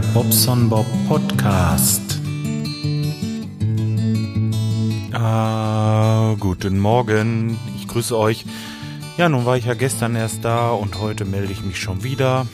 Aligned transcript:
Bobson 0.00 0.68
Bob 0.68 0.86
Podcast. 1.08 2.20
Ah, 5.12 6.34
guten 6.38 6.78
Morgen. 6.78 7.58
Ich 7.76 7.88
grüße 7.88 8.16
euch. 8.16 8.44
Ja, 9.16 9.28
nun 9.28 9.46
war 9.46 9.56
ich 9.56 9.64
ja 9.64 9.74
gestern 9.74 10.14
erst 10.16 10.44
da 10.44 10.70
und 10.70 11.00
heute 11.00 11.24
melde 11.24 11.52
ich 11.52 11.62
mich 11.62 11.80
schon 11.80 12.02
wieder. 12.02 12.46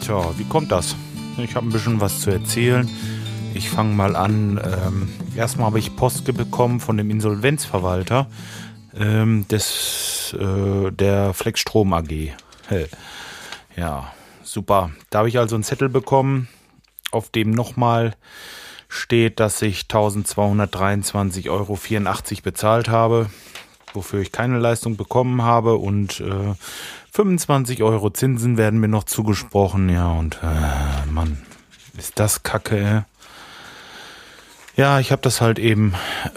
Tja, 0.00 0.22
wie 0.38 0.44
kommt 0.44 0.72
das? 0.72 0.96
Ich 1.38 1.54
habe 1.54 1.66
ein 1.66 1.72
bisschen 1.72 2.00
was 2.00 2.20
zu 2.20 2.30
erzählen. 2.30 2.88
Ich 3.54 3.68
fange 3.68 3.94
mal 3.94 4.16
an. 4.16 4.58
Ähm, 4.64 5.08
erstmal 5.36 5.66
habe 5.66 5.78
ich 5.78 5.96
Post 5.96 6.24
bekommen 6.24 6.80
von 6.80 6.96
dem 6.96 7.10
Insolvenzverwalter 7.10 8.26
ähm, 8.98 9.46
des, 9.48 10.34
äh, 10.38 10.90
der 10.90 11.34
Flexstrom 11.34 11.92
AG. 11.92 12.32
Ja, 13.76 14.12
super. 14.42 14.90
Da 15.10 15.18
habe 15.18 15.28
ich 15.28 15.38
also 15.38 15.56
einen 15.56 15.64
Zettel 15.64 15.88
bekommen, 15.88 16.48
auf 17.14 17.30
dem 17.30 17.50
nochmal 17.50 18.14
steht, 18.88 19.40
dass 19.40 19.62
ich 19.62 19.82
1223,84 19.82 21.50
Euro 21.50 21.78
bezahlt 22.42 22.88
habe, 22.88 23.30
wofür 23.92 24.20
ich 24.20 24.32
keine 24.32 24.58
Leistung 24.58 24.96
bekommen 24.96 25.42
habe 25.42 25.76
und 25.76 26.20
äh, 26.20 26.54
25 27.12 27.82
Euro 27.82 28.10
Zinsen 28.10 28.56
werden 28.56 28.80
mir 28.80 28.88
noch 28.88 29.04
zugesprochen. 29.04 29.88
Ja, 29.88 30.12
und 30.12 30.40
äh, 30.42 31.06
Mann, 31.10 31.42
ist 31.96 32.18
das 32.18 32.42
kacke. 32.42 33.04
Ja, 34.76 34.98
ich 34.98 35.12
habe 35.12 35.22
das 35.22 35.40
halt 35.40 35.60
eben 35.60 35.94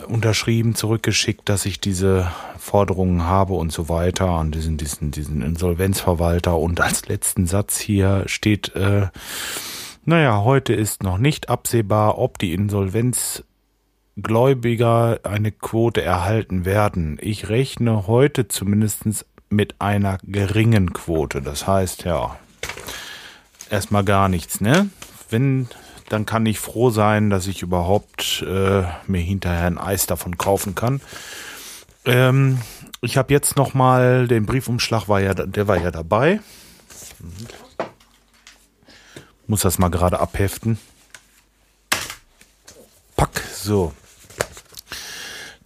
unterschrieben, 0.08 0.76
zurückgeschickt, 0.76 1.50
dass 1.50 1.66
ich 1.66 1.82
diese 1.82 2.32
Forderungen 2.60 3.24
habe 3.24 3.56
und 3.56 3.72
so 3.72 3.90
weiter 3.90 4.30
an 4.30 4.52
diesen, 4.52 4.78
diesen, 4.78 5.10
diesen 5.10 5.42
Insolvenzverwalter. 5.42 6.56
Und 6.56 6.80
als 6.80 7.08
letzten 7.08 7.48
Satz 7.48 7.80
hier 7.80 8.24
steht, 8.28 8.76
äh, 8.76 9.08
naja, 10.08 10.44
heute 10.46 10.74
ist 10.74 11.04
noch 11.04 11.18
nicht 11.18 11.50
absehbar, 11.50 12.18
ob 12.18 12.40
die 12.40 12.54
Insolvenzgläubiger 12.54 15.20
eine 15.24 15.52
Quote 15.52 16.02
erhalten 16.02 16.64
werden. 16.64 17.18
Ich 17.22 17.50
rechne 17.50 18.08
heute 18.08 18.48
zumindest 18.48 19.26
mit 19.50 19.82
einer 19.82 20.20
geringen 20.24 20.94
Quote. 20.94 21.42
Das 21.42 21.68
heißt, 21.68 22.06
ja, 22.06 22.40
erstmal 23.70 24.06
gar 24.06 24.30
nichts, 24.30 24.62
ne? 24.62 24.90
Wenn 25.30 25.68
dann 26.08 26.26
kann 26.26 26.46
ich 26.46 26.58
froh 26.58 26.90
sein, 26.90 27.30
dass 27.30 27.48
ich 27.48 27.62
überhaupt 27.62 28.46
äh, 28.48 28.84
mir 29.08 29.20
hinterher 29.20 29.66
ein 29.66 29.78
Eis 29.78 30.06
davon 30.06 30.38
kaufen 30.38 30.74
kann. 30.74 31.02
Ähm, 32.06 32.60
ich 33.02 33.18
habe 33.18 33.34
jetzt 33.34 33.58
noch 33.58 33.74
mal 33.74 34.26
den 34.30 34.46
Briefumschlag 34.46 35.10
war 35.10 35.20
ja 35.20 35.34
der 35.34 35.68
war 35.68 35.82
ja 35.82 35.92
dabei. 35.92 36.40
Muss 39.48 39.62
das 39.62 39.80
mal 39.80 39.90
gerade 39.90 40.20
abheften. 40.20 40.78
Pack 43.16 43.42
so 43.54 43.94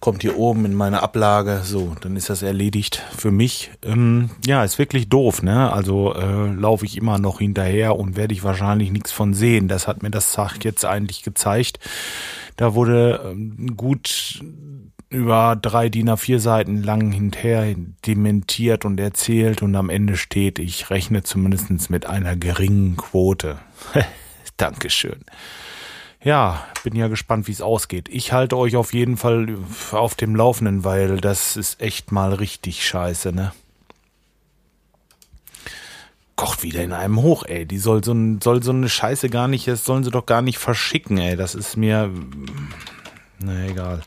kommt 0.02 0.22
hier 0.22 0.36
oben 0.36 0.64
in 0.64 0.74
meine 0.74 1.00
Ablage, 1.00 1.60
so, 1.62 1.94
dann 2.00 2.16
ist 2.16 2.28
das 2.28 2.42
erledigt 2.42 3.00
für 3.16 3.30
mich. 3.30 3.70
Ähm, 3.84 4.30
ja, 4.44 4.64
ist 4.64 4.80
wirklich 4.80 5.08
doof, 5.08 5.44
ne? 5.44 5.72
Also 5.72 6.12
äh, 6.14 6.50
laufe 6.50 6.84
ich 6.84 6.96
immer 6.96 7.18
noch 7.18 7.38
hinterher 7.38 7.96
und 7.96 8.16
werde 8.16 8.34
ich 8.34 8.42
wahrscheinlich 8.42 8.90
nichts 8.90 9.12
von 9.12 9.32
sehen. 9.32 9.68
Das 9.68 9.86
hat 9.86 10.02
mir 10.02 10.10
das 10.10 10.32
Sach 10.32 10.56
jetzt 10.62 10.84
eigentlich 10.84 11.22
gezeigt. 11.22 11.78
Da 12.56 12.74
wurde 12.74 13.20
ähm, 13.24 13.76
gut 13.76 14.42
über 15.12 15.56
drei 15.56 15.88
DIN 15.88 16.10
A4 16.10 16.38
Seiten 16.38 16.82
lang 16.82 17.12
hinterher 17.12 17.74
dementiert 18.06 18.84
und 18.84 18.98
erzählt 18.98 19.62
und 19.62 19.74
am 19.76 19.90
Ende 19.90 20.16
steht, 20.16 20.58
ich 20.58 20.90
rechne 20.90 21.22
zumindest 21.22 21.90
mit 21.90 22.06
einer 22.06 22.36
geringen 22.36 22.96
Quote. 22.96 23.58
Dankeschön 24.56 25.24
ja, 26.24 26.64
bin 26.84 26.94
ja 26.94 27.08
gespannt, 27.08 27.48
wie 27.48 27.52
es 27.52 27.60
ausgeht. 27.60 28.08
Ich 28.08 28.32
halte 28.32 28.56
euch 28.56 28.76
auf 28.76 28.92
jeden 28.92 29.16
Fall 29.16 29.56
auf 29.90 30.14
dem 30.14 30.36
Laufenden, 30.36 30.84
weil 30.84 31.20
das 31.20 31.56
ist 31.56 31.80
echt 31.80 32.12
mal 32.12 32.32
richtig 32.32 32.86
scheiße, 32.86 33.32
ne? 33.32 33.52
Kocht 36.36 36.62
wieder 36.62 36.82
in 36.82 36.92
einem 36.92 37.20
hoch, 37.22 37.44
ey. 37.44 37.66
Die 37.66 37.78
soll 37.78 38.04
so, 38.04 38.14
soll 38.42 38.62
so 38.62 38.70
eine 38.70 38.88
Scheiße 38.88 39.30
gar 39.30 39.48
nicht, 39.48 39.66
das 39.66 39.84
sollen 39.84 40.04
sie 40.04 40.10
doch 40.10 40.26
gar 40.26 40.42
nicht 40.42 40.58
verschicken, 40.58 41.18
ey. 41.18 41.36
Das 41.36 41.54
ist 41.54 41.76
mir, 41.76 42.10
na 43.40 43.66
egal. 43.66 44.02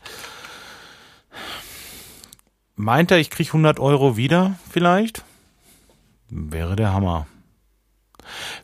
Meint 2.76 3.10
er, 3.10 3.18
ich 3.18 3.30
krieg 3.30 3.48
100 3.48 3.80
Euro 3.80 4.18
wieder, 4.18 4.56
vielleicht? 4.70 5.24
Wäre 6.28 6.76
der 6.76 6.92
Hammer. 6.92 7.26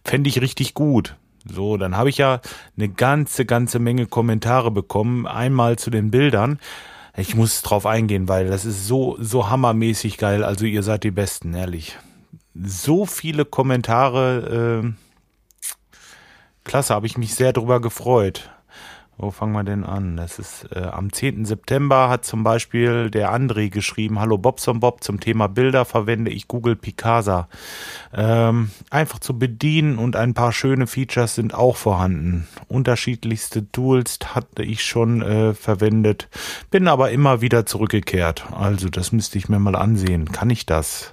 Fände 0.05 0.28
ich 0.28 0.43
richtig 0.43 0.75
gut. 0.75 1.17
So, 1.45 1.78
dann 1.78 1.97
habe 1.97 2.11
ich 2.11 2.19
ja 2.19 2.41
eine 2.77 2.91
ganze, 2.91 3.47
ganze 3.47 3.78
Menge 3.78 4.06
Kommentare 4.06 4.71
bekommen. 4.71 5.27
Einmal 5.27 5.78
zu 5.78 5.89
den 5.91 6.11
Bildern. 6.11 6.61
Ich 7.17 7.34
muss 7.34 7.62
drauf 7.62 7.87
eingehen, 7.87 8.28
weil 8.28 8.49
das 8.49 8.67
ist 8.67 8.87
so, 8.87 9.17
so 9.19 9.49
hammermäßig 9.49 10.19
geil. 10.19 10.44
Also 10.44 10.67
ihr 10.67 10.83
seid 10.83 11.05
die 11.05 11.11
Besten, 11.11 11.55
ehrlich. 11.55 11.99
So 12.55 13.06
viele 13.06 13.47
Kommentare. 13.47 14.83
Äh, 14.84 14.93
klasse, 16.65 16.94
habe 16.94 17.06
ich 17.06 17.17
mich 17.17 17.34
sehr 17.34 17.53
drüber 17.55 17.81
gefreut. 17.81 18.50
Wo 19.22 19.31
fangen 19.31 19.53
wir 19.53 19.62
denn 19.62 19.84
an? 19.84 20.16
Das 20.16 20.41
ist 20.41 20.66
äh, 20.75 20.81
am 20.81 21.12
10. 21.12 21.44
September 21.44 22.09
hat 22.09 22.25
zum 22.25 22.43
Beispiel 22.43 23.09
der 23.09 23.33
André 23.33 23.71
geschrieben, 23.71 24.19
Hallo 24.19 24.37
Bobson 24.37 24.81
Bob, 24.81 25.05
zum 25.05 25.21
Thema 25.21 25.47
Bilder 25.47 25.84
verwende 25.84 26.33
ich 26.33 26.49
Google 26.49 26.75
Picasa. 26.75 27.47
Ähm, 28.12 28.72
einfach 28.91 29.21
zu 29.21 29.38
bedienen 29.38 29.99
und 29.99 30.16
ein 30.16 30.34
paar 30.34 30.50
schöne 30.50 30.88
Features 30.88 31.37
sind 31.37 31.55
auch 31.55 31.77
vorhanden. 31.77 32.49
Unterschiedlichste 32.66 33.71
Tools 33.71 34.19
hatte 34.34 34.65
ich 34.65 34.82
schon 34.82 35.22
äh, 35.22 35.55
verwendet, 35.55 36.28
bin 36.72 36.88
aber 36.88 37.12
immer 37.12 37.41
wieder 37.41 37.65
zurückgekehrt. 37.65 38.44
Also 38.50 38.88
das 38.88 39.12
müsste 39.12 39.38
ich 39.38 39.49
mir 39.49 39.61
mal 39.61 39.77
ansehen. 39.77 40.32
Kann 40.32 40.50
ich 40.50 40.66
das? 40.66 41.12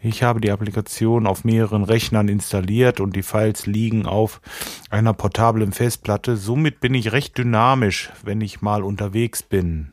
Ich 0.00 0.22
habe 0.22 0.40
die 0.40 0.52
Applikation 0.52 1.26
auf 1.26 1.44
mehreren 1.44 1.82
Rechnern 1.82 2.28
installiert 2.28 3.00
und 3.00 3.16
die 3.16 3.22
Files 3.22 3.66
liegen 3.66 4.06
auf 4.06 4.40
einer 4.90 5.12
portablen 5.12 5.72
Festplatte. 5.72 6.36
Somit 6.36 6.80
bin 6.80 6.94
ich 6.94 7.10
recht 7.10 7.36
dynamisch, 7.36 8.10
wenn 8.22 8.40
ich 8.40 8.62
mal 8.62 8.84
unterwegs 8.84 9.42
bin. 9.42 9.92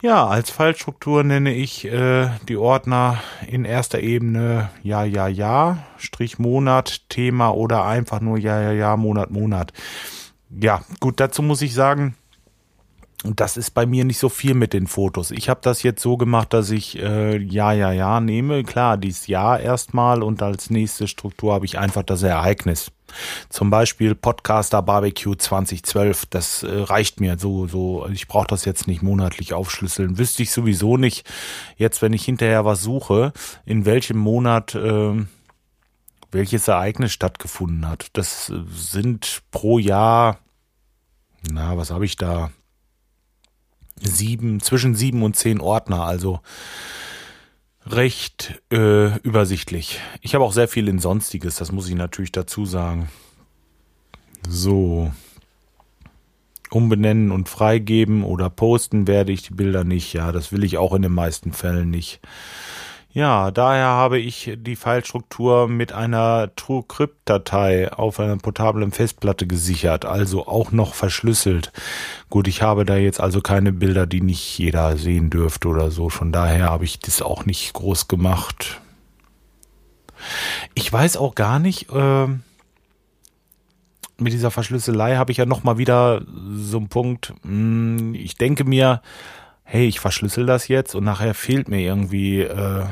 Ja, 0.00 0.28
als 0.28 0.50
Fallstruktur 0.50 1.24
nenne 1.24 1.52
ich 1.52 1.84
äh, 1.84 2.28
die 2.48 2.56
Ordner 2.56 3.20
in 3.48 3.64
erster 3.64 3.98
Ebene 3.98 4.70
Ja, 4.84 5.02
Ja, 5.02 5.26
Ja, 5.26 5.78
Strich 5.96 6.38
Monat, 6.38 7.08
Thema 7.08 7.50
oder 7.50 7.84
einfach 7.84 8.20
nur 8.20 8.38
Ja, 8.38 8.62
Ja, 8.62 8.72
Ja, 8.72 8.96
Monat, 8.96 9.32
Monat. 9.32 9.72
Ja, 10.50 10.82
gut, 11.00 11.18
dazu 11.18 11.42
muss 11.42 11.62
ich 11.62 11.74
sagen, 11.74 12.14
und 13.24 13.40
das 13.40 13.56
ist 13.56 13.72
bei 13.72 13.84
mir 13.84 14.04
nicht 14.04 14.18
so 14.18 14.28
viel 14.28 14.54
mit 14.54 14.72
den 14.72 14.86
Fotos. 14.86 15.32
Ich 15.32 15.48
habe 15.48 15.60
das 15.62 15.82
jetzt 15.82 16.02
so 16.02 16.16
gemacht, 16.16 16.52
dass 16.52 16.70
ich 16.70 16.98
äh, 17.00 17.36
ja, 17.36 17.72
ja, 17.72 17.90
ja 17.90 18.20
nehme. 18.20 18.62
Klar, 18.62 18.96
dies 18.96 19.26
Ja 19.26 19.56
erstmal 19.56 20.22
und 20.22 20.40
als 20.40 20.70
nächste 20.70 21.08
Struktur 21.08 21.52
habe 21.52 21.64
ich 21.64 21.78
einfach 21.78 22.04
das 22.04 22.22
Ereignis. 22.22 22.92
Zum 23.48 23.70
Beispiel 23.70 24.14
Podcaster 24.14 24.82
Barbecue 24.82 25.34
2012. 25.34 26.26
Das 26.26 26.62
äh, 26.62 26.68
reicht 26.70 27.20
mir 27.20 27.38
so. 27.38 27.66
so. 27.66 28.06
Ich 28.12 28.28
brauche 28.28 28.46
das 28.46 28.64
jetzt 28.64 28.86
nicht 28.86 29.02
monatlich 29.02 29.52
aufschlüsseln. 29.52 30.18
Wüsste 30.18 30.44
ich 30.44 30.52
sowieso 30.52 30.96
nicht. 30.96 31.28
Jetzt, 31.76 32.02
wenn 32.02 32.12
ich 32.12 32.24
hinterher 32.24 32.64
was 32.64 32.82
suche, 32.82 33.32
in 33.66 33.84
welchem 33.84 34.18
Monat 34.18 34.76
äh, 34.76 35.26
welches 36.30 36.68
Ereignis 36.68 37.12
stattgefunden 37.12 37.88
hat. 37.88 38.08
Das 38.12 38.50
äh, 38.50 38.62
sind 38.72 39.42
pro 39.50 39.80
Jahr. 39.80 40.38
Na, 41.50 41.76
was 41.76 41.90
habe 41.90 42.04
ich 42.04 42.16
da? 42.16 42.50
Sieben, 44.02 44.60
zwischen 44.60 44.94
sieben 44.94 45.22
und 45.22 45.36
zehn 45.36 45.60
Ordner, 45.60 46.04
also 46.04 46.40
recht 47.86 48.60
äh, 48.70 49.18
übersichtlich. 49.20 50.00
Ich 50.20 50.34
habe 50.34 50.44
auch 50.44 50.52
sehr 50.52 50.68
viel 50.68 50.88
in 50.88 50.98
Sonstiges, 50.98 51.56
das 51.56 51.72
muss 51.72 51.88
ich 51.88 51.94
natürlich 51.94 52.32
dazu 52.32 52.66
sagen. 52.66 53.08
So. 54.46 55.12
Umbenennen 56.70 57.30
und 57.30 57.48
freigeben 57.48 58.24
oder 58.24 58.50
posten 58.50 59.06
werde 59.06 59.32
ich 59.32 59.42
die 59.42 59.54
Bilder 59.54 59.84
nicht. 59.84 60.12
Ja, 60.12 60.32
das 60.32 60.52
will 60.52 60.64
ich 60.64 60.76
auch 60.76 60.92
in 60.92 61.00
den 61.00 61.12
meisten 61.12 61.52
Fällen 61.52 61.88
nicht. 61.88 62.20
Ja, 63.18 63.50
daher 63.50 63.86
habe 63.86 64.20
ich 64.20 64.52
die 64.58 64.76
Filestruktur 64.76 65.66
mit 65.66 65.92
einer 65.92 66.54
TrueCrypt-Datei 66.54 67.92
auf 67.92 68.20
einer 68.20 68.36
portablen 68.36 68.92
Festplatte 68.92 69.48
gesichert, 69.48 70.04
also 70.04 70.46
auch 70.46 70.70
noch 70.70 70.94
verschlüsselt. 70.94 71.72
Gut, 72.30 72.46
ich 72.46 72.62
habe 72.62 72.84
da 72.84 72.94
jetzt 72.94 73.20
also 73.20 73.40
keine 73.40 73.72
Bilder, 73.72 74.06
die 74.06 74.20
nicht 74.20 74.56
jeder 74.56 74.96
sehen 74.96 75.30
dürfte 75.30 75.66
oder 75.66 75.90
so. 75.90 76.10
Von 76.10 76.30
daher 76.30 76.66
habe 76.66 76.84
ich 76.84 77.00
das 77.00 77.20
auch 77.20 77.44
nicht 77.44 77.72
groß 77.72 78.06
gemacht. 78.06 78.80
Ich 80.74 80.92
weiß 80.92 81.16
auch 81.16 81.34
gar 81.34 81.58
nicht, 81.58 81.90
äh, 81.90 82.26
mit 84.16 84.32
dieser 84.32 84.52
Verschlüsselei 84.52 85.16
habe 85.16 85.32
ich 85.32 85.38
ja 85.38 85.44
noch 85.44 85.64
mal 85.64 85.76
wieder 85.76 86.22
so 86.54 86.76
einen 86.76 86.88
Punkt. 86.88 87.34
Hm, 87.42 88.14
ich 88.14 88.36
denke 88.36 88.62
mir, 88.62 89.02
hey, 89.70 89.86
ich 89.86 90.00
verschlüssel 90.00 90.46
das 90.46 90.68
jetzt 90.68 90.94
und 90.94 91.04
nachher 91.04 91.34
fehlt 91.34 91.68
mir 91.68 91.80
irgendwie 91.80 92.40
äh, 92.40 92.84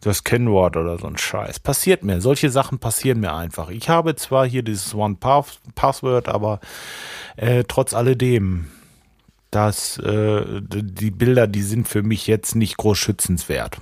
das 0.00 0.24
Kennwort 0.24 0.76
oder 0.76 0.98
so 0.98 1.06
ein 1.06 1.16
Scheiß. 1.16 1.60
Passiert 1.60 2.02
mir. 2.02 2.20
Solche 2.20 2.50
Sachen 2.50 2.80
passieren 2.80 3.20
mir 3.20 3.34
einfach. 3.34 3.70
Ich 3.70 3.88
habe 3.88 4.16
zwar 4.16 4.44
hier 4.44 4.64
dieses 4.64 4.96
One 4.96 5.16
Password, 5.16 6.28
aber 6.28 6.58
äh, 7.36 7.62
trotz 7.68 7.94
alledem, 7.94 8.66
dass 9.52 9.98
äh, 9.98 10.60
die 10.60 11.12
Bilder, 11.12 11.46
die 11.46 11.62
sind 11.62 11.86
für 11.86 12.02
mich 12.02 12.26
jetzt 12.26 12.56
nicht 12.56 12.76
groß 12.78 12.98
schützenswert. 12.98 13.78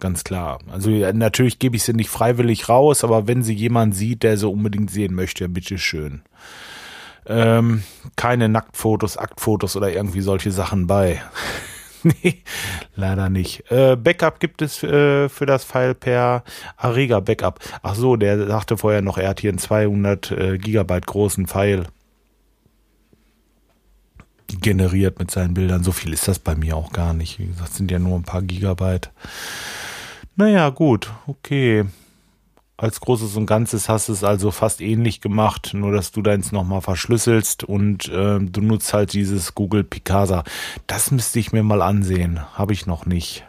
Ganz 0.00 0.24
klar. 0.24 0.60
Also 0.72 0.88
natürlich 0.90 1.58
gebe 1.58 1.76
ich 1.76 1.82
sie 1.82 1.92
nicht 1.92 2.08
freiwillig 2.08 2.70
raus, 2.70 3.04
aber 3.04 3.28
wenn 3.28 3.42
sie 3.42 3.54
jemand 3.54 3.94
sieht, 3.94 4.22
der 4.22 4.38
sie 4.38 4.48
unbedingt 4.48 4.90
sehen 4.90 5.14
möchte, 5.14 5.50
bitteschön. 5.50 6.22
Ähm, 7.26 7.82
keine 8.16 8.48
Nacktfotos, 8.48 9.16
Aktfotos 9.16 9.76
oder 9.76 9.92
irgendwie 9.92 10.20
solche 10.20 10.50
Sachen 10.50 10.86
bei. 10.86 11.22
nee, 12.02 12.42
leider 12.94 13.28
nicht. 13.30 13.70
Äh, 13.70 13.96
Backup 13.96 14.40
gibt 14.40 14.62
es 14.62 14.82
äh, 14.82 15.28
für 15.28 15.46
das 15.46 15.64
File 15.64 15.94
per 15.94 16.44
Arega 16.76 17.20
Backup. 17.20 17.60
Ach 17.82 17.94
so, 17.94 18.16
der 18.16 18.46
sagte 18.46 18.76
vorher 18.76 19.02
noch, 19.02 19.18
er 19.18 19.30
hat 19.30 19.40
hier 19.40 19.50
einen 19.50 19.58
200 19.58 20.30
äh, 20.30 20.58
Gigabyte 20.58 21.06
großen 21.06 21.46
File 21.46 21.86
generiert 24.60 25.18
mit 25.18 25.30
seinen 25.30 25.54
Bildern. 25.54 25.82
So 25.82 25.92
viel 25.92 26.12
ist 26.12 26.28
das 26.28 26.38
bei 26.38 26.54
mir 26.54 26.76
auch 26.76 26.92
gar 26.92 27.14
nicht. 27.14 27.38
Wie 27.38 27.46
gesagt, 27.46 27.72
sind 27.72 27.90
ja 27.90 27.98
nur 27.98 28.16
ein 28.16 28.24
paar 28.24 28.42
Gigabyte. 28.42 29.10
Naja, 30.36 30.68
gut, 30.70 31.10
okay 31.26 31.86
als 32.76 33.00
Großes 33.00 33.36
und 33.36 33.46
Ganzes 33.46 33.88
hast 33.88 34.08
es 34.08 34.24
also 34.24 34.50
fast 34.50 34.80
ähnlich 34.80 35.20
gemacht, 35.20 35.72
nur 35.74 35.92
dass 35.92 36.10
du 36.10 36.22
deins 36.22 36.50
nochmal 36.50 36.80
verschlüsselst 36.80 37.64
und 37.64 38.08
äh, 38.08 38.40
du 38.40 38.60
nutzt 38.60 38.92
halt 38.92 39.12
dieses 39.12 39.54
Google 39.54 39.84
Picasa. 39.84 40.42
Das 40.86 41.10
müsste 41.10 41.38
ich 41.38 41.52
mir 41.52 41.62
mal 41.62 41.82
ansehen. 41.82 42.40
Habe 42.54 42.72
ich 42.72 42.86
noch 42.86 43.06
nicht. 43.06 43.44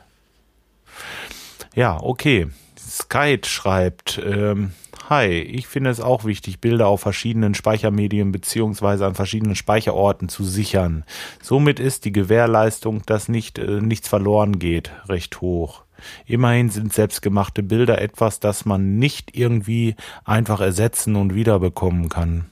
Ja, 1.74 1.98
okay. 2.02 2.48
Skype 2.78 3.46
schreibt, 3.48 4.22
ähm, 4.24 4.72
Hi, 5.10 5.28
ich 5.28 5.68
finde 5.68 5.92
es 5.92 6.02
auch 6.02 6.26
wichtig, 6.26 6.62
Bilder 6.62 6.88
auf 6.88 7.02
verschiedenen 7.02 7.54
Speichermedien 7.54 8.32
beziehungsweise 8.32 9.06
an 9.06 9.14
verschiedenen 9.14 9.56
Speicherorten 9.56 10.30
zu 10.30 10.44
sichern. 10.44 11.04
Somit 11.44 11.80
ist 11.80 12.06
die 12.06 12.12
Gewährleistung, 12.12 13.04
dass 13.06 13.30
nicht, 13.30 13.60
äh, 13.60 13.82
nichts 13.82 14.08
verloren 14.08 14.58
geht, 14.58 14.92
recht 15.08 15.42
hoch. 15.42 15.85
Immerhin 16.26 16.70
sind 16.70 16.94
selbstgemachte 16.94 17.64
Bilder 17.64 18.02
etwas, 18.02 18.40
das 18.40 18.66
man 18.66 18.98
nicht 18.98 19.36
irgendwie 19.36 19.96
einfach 20.24 20.62
ersetzen 20.62 21.16
und 21.16 21.36
wiederbekommen 21.36 22.10
kann. 22.10 22.46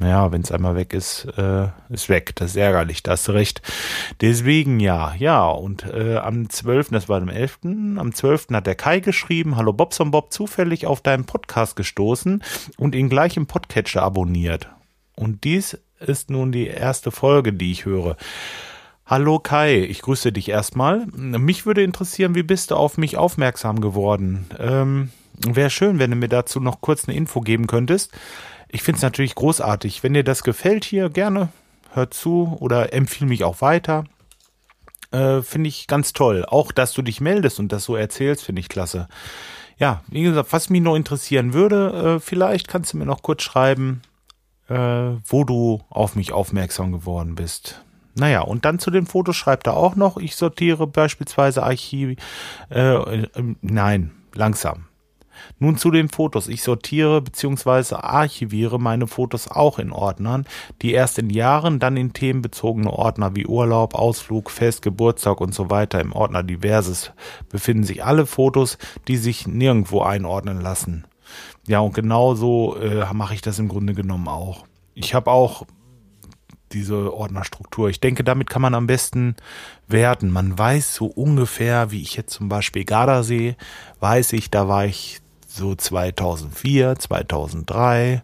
Naja, 0.00 0.32
wenn 0.32 0.40
es 0.40 0.50
einmal 0.50 0.76
weg 0.76 0.94
ist, 0.94 1.26
äh, 1.36 1.68
ist 1.90 2.08
weg. 2.08 2.34
Das 2.36 2.52
ist 2.52 2.56
ärgerlich, 2.56 3.02
da 3.02 3.12
hast 3.12 3.28
recht. 3.28 3.60
Deswegen 4.22 4.80
ja, 4.80 5.14
ja. 5.18 5.46
Und 5.46 5.84
äh, 5.84 6.16
am 6.16 6.48
12., 6.48 6.88
das 6.88 7.10
war 7.10 7.20
am 7.20 7.28
11., 7.28 7.58
am 7.98 8.14
12. 8.14 8.46
hat 8.52 8.66
der 8.66 8.76
Kai 8.76 9.00
geschrieben, 9.00 9.56
Hallo 9.56 9.74
Bobson 9.74 10.10
Bob, 10.10 10.32
zufällig 10.32 10.86
auf 10.86 11.02
deinen 11.02 11.26
Podcast 11.26 11.76
gestoßen 11.76 12.42
und 12.78 12.94
ihn 12.94 13.10
gleich 13.10 13.36
im 13.36 13.46
Podcatcher 13.46 14.02
abonniert. 14.02 14.70
Und 15.16 15.44
dies 15.44 15.78
ist 15.98 16.30
nun 16.30 16.50
die 16.50 16.66
erste 16.66 17.10
Folge, 17.10 17.52
die 17.52 17.70
ich 17.70 17.84
höre. 17.84 18.16
Hallo 19.10 19.40
Kai, 19.40 19.80
ich 19.80 20.02
grüße 20.02 20.30
dich 20.30 20.50
erstmal. 20.50 21.04
Mich 21.06 21.66
würde 21.66 21.82
interessieren, 21.82 22.36
wie 22.36 22.44
bist 22.44 22.70
du 22.70 22.76
auf 22.76 22.96
mich 22.96 23.16
aufmerksam 23.16 23.80
geworden? 23.80 24.46
Ähm, 24.56 25.10
Wäre 25.34 25.68
schön, 25.68 25.98
wenn 25.98 26.12
du 26.12 26.16
mir 26.16 26.28
dazu 26.28 26.60
noch 26.60 26.80
kurz 26.80 27.08
eine 27.08 27.16
Info 27.16 27.40
geben 27.40 27.66
könntest. 27.66 28.12
Ich 28.68 28.84
finde 28.84 28.98
es 28.98 29.02
natürlich 29.02 29.34
großartig. 29.34 30.04
Wenn 30.04 30.14
dir 30.14 30.22
das 30.22 30.44
gefällt 30.44 30.84
hier, 30.84 31.10
gerne 31.10 31.48
hör 31.92 32.12
zu 32.12 32.56
oder 32.60 32.92
empfiehl 32.92 33.26
mich 33.26 33.42
auch 33.42 33.60
weiter. 33.60 34.04
Äh, 35.10 35.42
finde 35.42 35.66
ich 35.66 35.88
ganz 35.88 36.12
toll. 36.12 36.44
Auch, 36.46 36.70
dass 36.70 36.92
du 36.92 37.02
dich 37.02 37.20
meldest 37.20 37.58
und 37.58 37.72
das 37.72 37.82
so 37.82 37.96
erzählst, 37.96 38.44
finde 38.44 38.60
ich 38.60 38.68
klasse. 38.68 39.08
Ja, 39.76 40.04
wie 40.06 40.22
gesagt, 40.22 40.52
was 40.52 40.70
mich 40.70 40.82
noch 40.82 40.94
interessieren 40.94 41.52
würde, 41.52 42.18
äh, 42.18 42.20
vielleicht 42.20 42.68
kannst 42.68 42.92
du 42.92 42.98
mir 42.98 43.06
noch 43.06 43.22
kurz 43.22 43.42
schreiben, 43.42 44.02
äh, 44.68 44.76
wo 45.26 45.42
du 45.42 45.80
auf 45.90 46.14
mich 46.14 46.30
aufmerksam 46.30 46.92
geworden 46.92 47.34
bist. 47.34 47.82
Naja, 48.14 48.42
und 48.42 48.64
dann 48.64 48.78
zu 48.78 48.90
den 48.90 49.06
Fotos 49.06 49.36
schreibt 49.36 49.66
er 49.66 49.76
auch 49.76 49.96
noch, 49.96 50.16
ich 50.16 50.36
sortiere 50.36 50.86
beispielsweise 50.86 51.62
Archiv, 51.62 52.18
äh, 52.70 52.80
äh, 52.80 53.28
nein, 53.62 54.12
langsam. 54.34 54.86
Nun 55.58 55.76
zu 55.76 55.90
den 55.90 56.08
Fotos. 56.08 56.48
Ich 56.48 56.62
sortiere 56.62 57.20
bzw. 57.22 57.94
archiviere 57.96 58.78
meine 58.78 59.06
Fotos 59.06 59.48
auch 59.48 59.78
in 59.78 59.92
Ordnern, 59.92 60.46
die 60.82 60.92
erst 60.92 61.18
in 61.18 61.30
Jahren 61.30 61.78
dann 61.78 61.96
in 61.96 62.12
themenbezogene 62.12 62.90
Ordner 62.90 63.34
wie 63.36 63.46
Urlaub, 63.46 63.94
Ausflug, 63.94 64.50
Fest, 64.50 64.82
Geburtstag 64.82 65.40
und 65.40 65.54
so 65.54 65.70
weiter 65.70 66.00
im 66.00 66.12
Ordner 66.12 66.42
Diverses 66.42 67.12
befinden 67.48 67.84
sich 67.84 68.04
alle 68.04 68.26
Fotos, 68.26 68.78
die 69.08 69.16
sich 69.16 69.46
nirgendwo 69.46 70.02
einordnen 70.02 70.60
lassen. 70.60 71.04
Ja, 71.66 71.80
und 71.80 71.94
genauso 71.94 72.76
äh, 72.76 73.04
mache 73.12 73.34
ich 73.34 73.42
das 73.42 73.58
im 73.58 73.68
Grunde 73.68 73.94
genommen 73.94 74.28
auch. 74.28 74.64
Ich 74.94 75.14
habe 75.14 75.30
auch 75.30 75.64
diese 76.72 77.12
Ordnerstruktur. 77.12 77.88
Ich 77.88 78.00
denke, 78.00 78.24
damit 78.24 78.48
kann 78.48 78.62
man 78.62 78.74
am 78.74 78.86
besten 78.86 79.36
werten. 79.88 80.30
Man 80.30 80.58
weiß 80.58 80.94
so 80.94 81.06
ungefähr, 81.06 81.90
wie 81.90 82.02
ich 82.02 82.16
jetzt 82.16 82.32
zum 82.32 82.48
Beispiel 82.48 82.84
Gardasee, 82.84 83.56
weiß 84.00 84.32
ich, 84.34 84.50
da 84.50 84.68
war 84.68 84.84
ich 84.84 85.20
so 85.46 85.74
2004, 85.74 86.96
2003. 86.98 88.22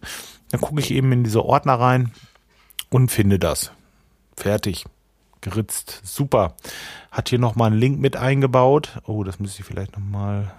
Dann 0.51 0.61
gucke 0.61 0.79
ich 0.79 0.91
eben 0.91 1.11
in 1.11 1.23
diese 1.23 1.43
Ordner 1.43 1.79
rein 1.79 2.11
und 2.89 3.11
finde 3.11 3.39
das. 3.39 3.71
Fertig. 4.35 4.85
Geritzt. 5.41 6.01
Super. 6.03 6.55
Hat 7.11 7.29
hier 7.29 7.39
nochmal 7.39 7.71
einen 7.71 7.79
Link 7.79 7.99
mit 7.99 8.15
eingebaut. 8.15 9.01
Oh, 9.05 9.23
das 9.23 9.39
müsste 9.39 9.61
ich 9.61 9.67
vielleicht 9.67 9.97
nochmal. 9.97 10.51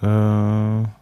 Äh 0.00 1.01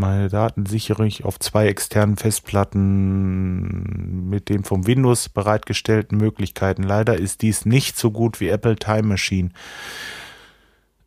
meine 0.00 0.28
Daten 0.28 0.66
sichere 0.66 1.06
ich 1.06 1.24
auf 1.24 1.38
zwei 1.38 1.68
externen 1.68 2.16
Festplatten 2.16 4.28
mit 4.28 4.48
den 4.48 4.64
vom 4.64 4.86
Windows 4.86 5.28
bereitgestellten 5.28 6.18
Möglichkeiten. 6.18 6.82
Leider 6.82 7.16
ist 7.16 7.42
dies 7.42 7.66
nicht 7.66 7.96
so 7.96 8.10
gut 8.10 8.40
wie 8.40 8.48
Apple 8.48 8.76
Time 8.76 9.04
Machine. 9.04 9.50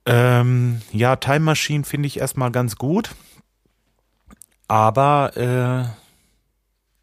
Ähm, 0.05 0.81
ja, 0.91 1.15
Time 1.17 1.41
Machine 1.41 1.83
finde 1.83 2.07
ich 2.07 2.19
erstmal 2.19 2.51
ganz 2.51 2.75
gut, 2.75 3.15
aber 4.67 5.37
äh, 5.37 5.85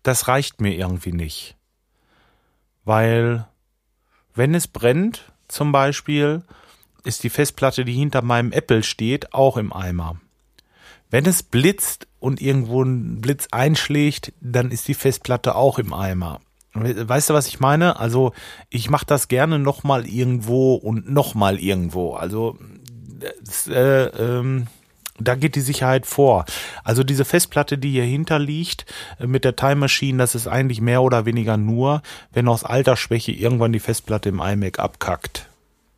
das 0.03 0.29
reicht 0.29 0.61
mir 0.61 0.75
irgendwie 0.75 1.13
nicht. 1.13 1.57
Weil, 2.85 3.47
wenn 4.35 4.55
es 4.55 4.69
brennt, 4.69 5.33
zum 5.49 5.73
Beispiel, 5.73 6.43
ist 7.05 7.25
die 7.25 7.31
Festplatte, 7.31 7.85
die 7.85 7.95
hinter 7.95 8.23
meinem 8.23 8.53
Apple 8.53 8.83
steht, 8.83 9.35
auch 9.35 9.57
im 9.57 9.73
Eimer. 9.73 10.21
Wenn 11.11 11.27
es 11.27 11.43
blitzt 11.43 12.07
und 12.19 12.41
irgendwo 12.41 12.83
ein 12.83 13.21
Blitz 13.21 13.49
einschlägt, 13.51 14.33
dann 14.41 14.71
ist 14.71 14.89
die 14.89 14.95
Festplatte 14.95 15.55
auch 15.57 15.79
im 15.79 15.93
Eimer. 15.93 16.41
Weißt 16.73 17.31
du, 17.31 17.35
was 17.35 17.49
ich 17.49 17.59
meine? 17.59 17.99
Also 17.99 18.33
ich 18.69 18.91
mache 18.91 19.07
das 19.07 19.27
gerne 19.27 19.59
nochmal 19.59 20.07
irgendwo 20.07 20.75
und 20.75 21.11
nochmal 21.11 21.59
irgendwo. 21.59 22.15
Also 22.15 22.59
das, 23.43 23.67
äh, 23.67 24.05
ähm, 24.07 24.69
da 25.19 25.35
geht 25.35 25.57
die 25.57 25.61
Sicherheit 25.61 26.07
vor. 26.07 26.45
Also 26.85 27.03
diese 27.03 27.25
Festplatte, 27.25 27.77
die 27.77 27.91
hier 27.91 28.05
hinter 28.05 28.39
liegt 28.39 28.87
äh, 29.19 29.27
mit 29.27 29.45
der 29.45 29.57
Time 29.57 29.77
Machine, 29.77 30.19
das 30.19 30.37
ist 30.37 30.47
eigentlich 30.47 30.81
mehr 30.81 31.03
oder 31.03 31.27
weniger 31.27 31.57
nur, 31.57 32.03
wenn 32.33 32.47
aus 32.47 32.63
Altersschwäche 32.63 33.33
irgendwann 33.33 33.73
die 33.73 33.81
Festplatte 33.81 34.29
im 34.29 34.41
iMac 34.41 34.79
abkackt. 34.79 35.49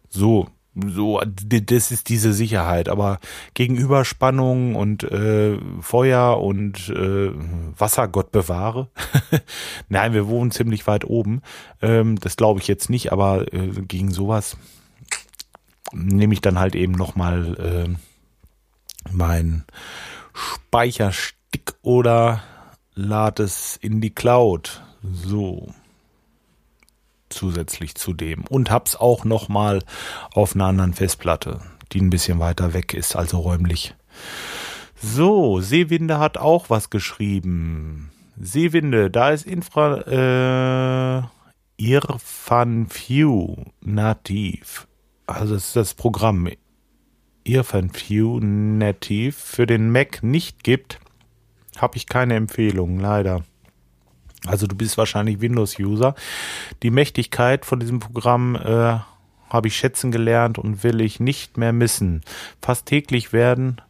So, 0.09 0.49
so, 0.75 1.21
das 1.25 1.91
ist 1.91 2.09
diese 2.09 2.33
Sicherheit. 2.33 2.89
Aber 2.89 3.19
Gegenüberspannung 3.55 4.75
und 4.75 5.05
äh, 5.05 5.59
Feuer 5.81 6.41
und 6.41 6.89
äh, 6.89 7.31
Wasser, 7.79 8.09
Gott 8.09 8.33
bewahre. 8.33 8.89
Nein, 9.89 10.15
wir 10.15 10.29
wohnen 10.29 10.51
ziemlich 10.51 10.87
weit 10.87 11.05
oben. 11.05 11.43
Ähm, 11.83 12.19
das 12.19 12.37
glaube 12.37 12.61
ich 12.61 12.69
jetzt 12.69 12.89
nicht, 12.89 13.13
aber 13.13 13.53
äh, 13.53 13.69
gegen 13.87 14.11
sowas 14.11 14.57
nehme 15.93 16.33
ich 16.33 16.41
dann 16.41 16.59
halt 16.59 16.75
eben 16.75 16.93
nochmal 16.93 17.55
äh, 17.59 19.11
mein 19.13 19.65
Speicherstick 20.33 21.75
oder 21.83 22.43
lade 22.95 23.43
es 23.43 23.77
in 23.77 24.01
die 24.01 24.15
Cloud. 24.15 24.83
So 25.03 25.75
zusätzlich 27.43 27.97
zu 27.97 28.13
dem 28.13 28.45
und 28.49 28.71
hab's 28.71 28.95
auch 28.95 29.25
noch 29.25 29.49
mal 29.49 29.83
auf 30.33 30.55
einer 30.55 30.67
anderen 30.67 30.95
Festplatte, 30.95 31.61
die 31.91 32.01
ein 32.01 32.09
bisschen 32.09 32.39
weiter 32.39 32.73
weg 32.73 32.95
ist, 32.95 33.17
also 33.17 33.41
räumlich. 33.41 33.97
So, 34.95 35.61
Seewinde 35.61 36.21
hat 36.21 36.39
auch 36.39 36.71
was 36.71 36.89
geschrieben. 36.89 38.13
Seewinde, 38.41 39.11
da 39.11 39.31
ist 39.31 39.45
Infra 39.45 40.03
äh, 40.07 41.23
Irfan 41.79 42.87
View 42.89 43.57
nativ. 43.81 44.87
Also 45.27 45.55
das 45.55 45.67
ist 45.67 45.77
das 45.77 45.95
Programm 45.95 46.49
Irfan 47.43 47.91
View 47.93 48.39
nativ 48.39 49.37
für 49.37 49.67
den 49.67 49.91
Mac 49.91 50.23
nicht 50.23 50.63
gibt, 50.63 51.01
habe 51.77 51.97
ich 51.97 52.07
keine 52.07 52.37
Empfehlung, 52.37 53.01
leider. 53.01 53.43
Also 54.47 54.67
du 54.67 54.75
bist 54.75 54.99
wahrscheinlich 54.99 55.41
Windows-User. 55.41 56.15
Die 56.83 56.91
Mächtigkeit 56.91 57.65
von 57.65 57.81
diesem 57.81 58.01
Programm 58.01 58.57
äh, 58.57 58.99
habe 59.49 59.69
ich 59.69 59.77
schätzen 59.77 60.11
gelernt 60.11 60.59
und 60.59 60.83
will 60.83 61.01
ich 61.01 61.21
nicht 61.21 61.59
mehr 61.59 61.73
missen. 61.73 62.23
Fast 62.61 62.87
täglich 62.87 63.33
werden 63.33 63.81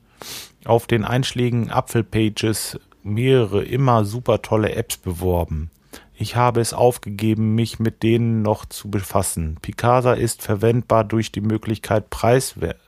auf 0.65 0.87
den 0.87 1.05
einschlägigen 1.05 1.71
Apfelpages 1.71 2.79
mehrere 3.03 3.65
immer 3.65 4.05
super 4.05 4.43
tolle 4.43 4.75
Apps 4.75 4.97
beworben. 4.97 5.71
Ich 6.15 6.37
habe 6.37 6.61
es 6.61 6.73
aufgegeben, 6.73 7.55
mich 7.55 7.81
mit 7.81 8.03
denen 8.03 8.43
noch 8.43 8.65
zu 8.65 8.91
befassen. 8.91 9.59
Picasa 9.61 10.13
ist 10.13 10.43
verwendbar 10.43 11.05
durch 11.05 11.33
die 11.33 11.41
Möglichkeit 11.41 12.11
preiswert. 12.11 12.79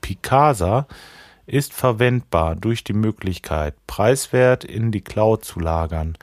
Picasa 0.00 0.86
ist 1.48 1.72
verwendbar 1.72 2.56
durch 2.56 2.84
die 2.84 2.92
Möglichkeit, 2.92 3.74
preiswert 3.86 4.64
in 4.64 4.92
die 4.92 5.00
Cloud 5.00 5.44
zu 5.44 5.60
lagern. 5.60 6.16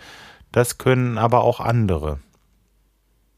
Das 0.52 0.78
können 0.78 1.18
aber 1.18 1.44
auch 1.44 1.60
andere. 1.60 2.20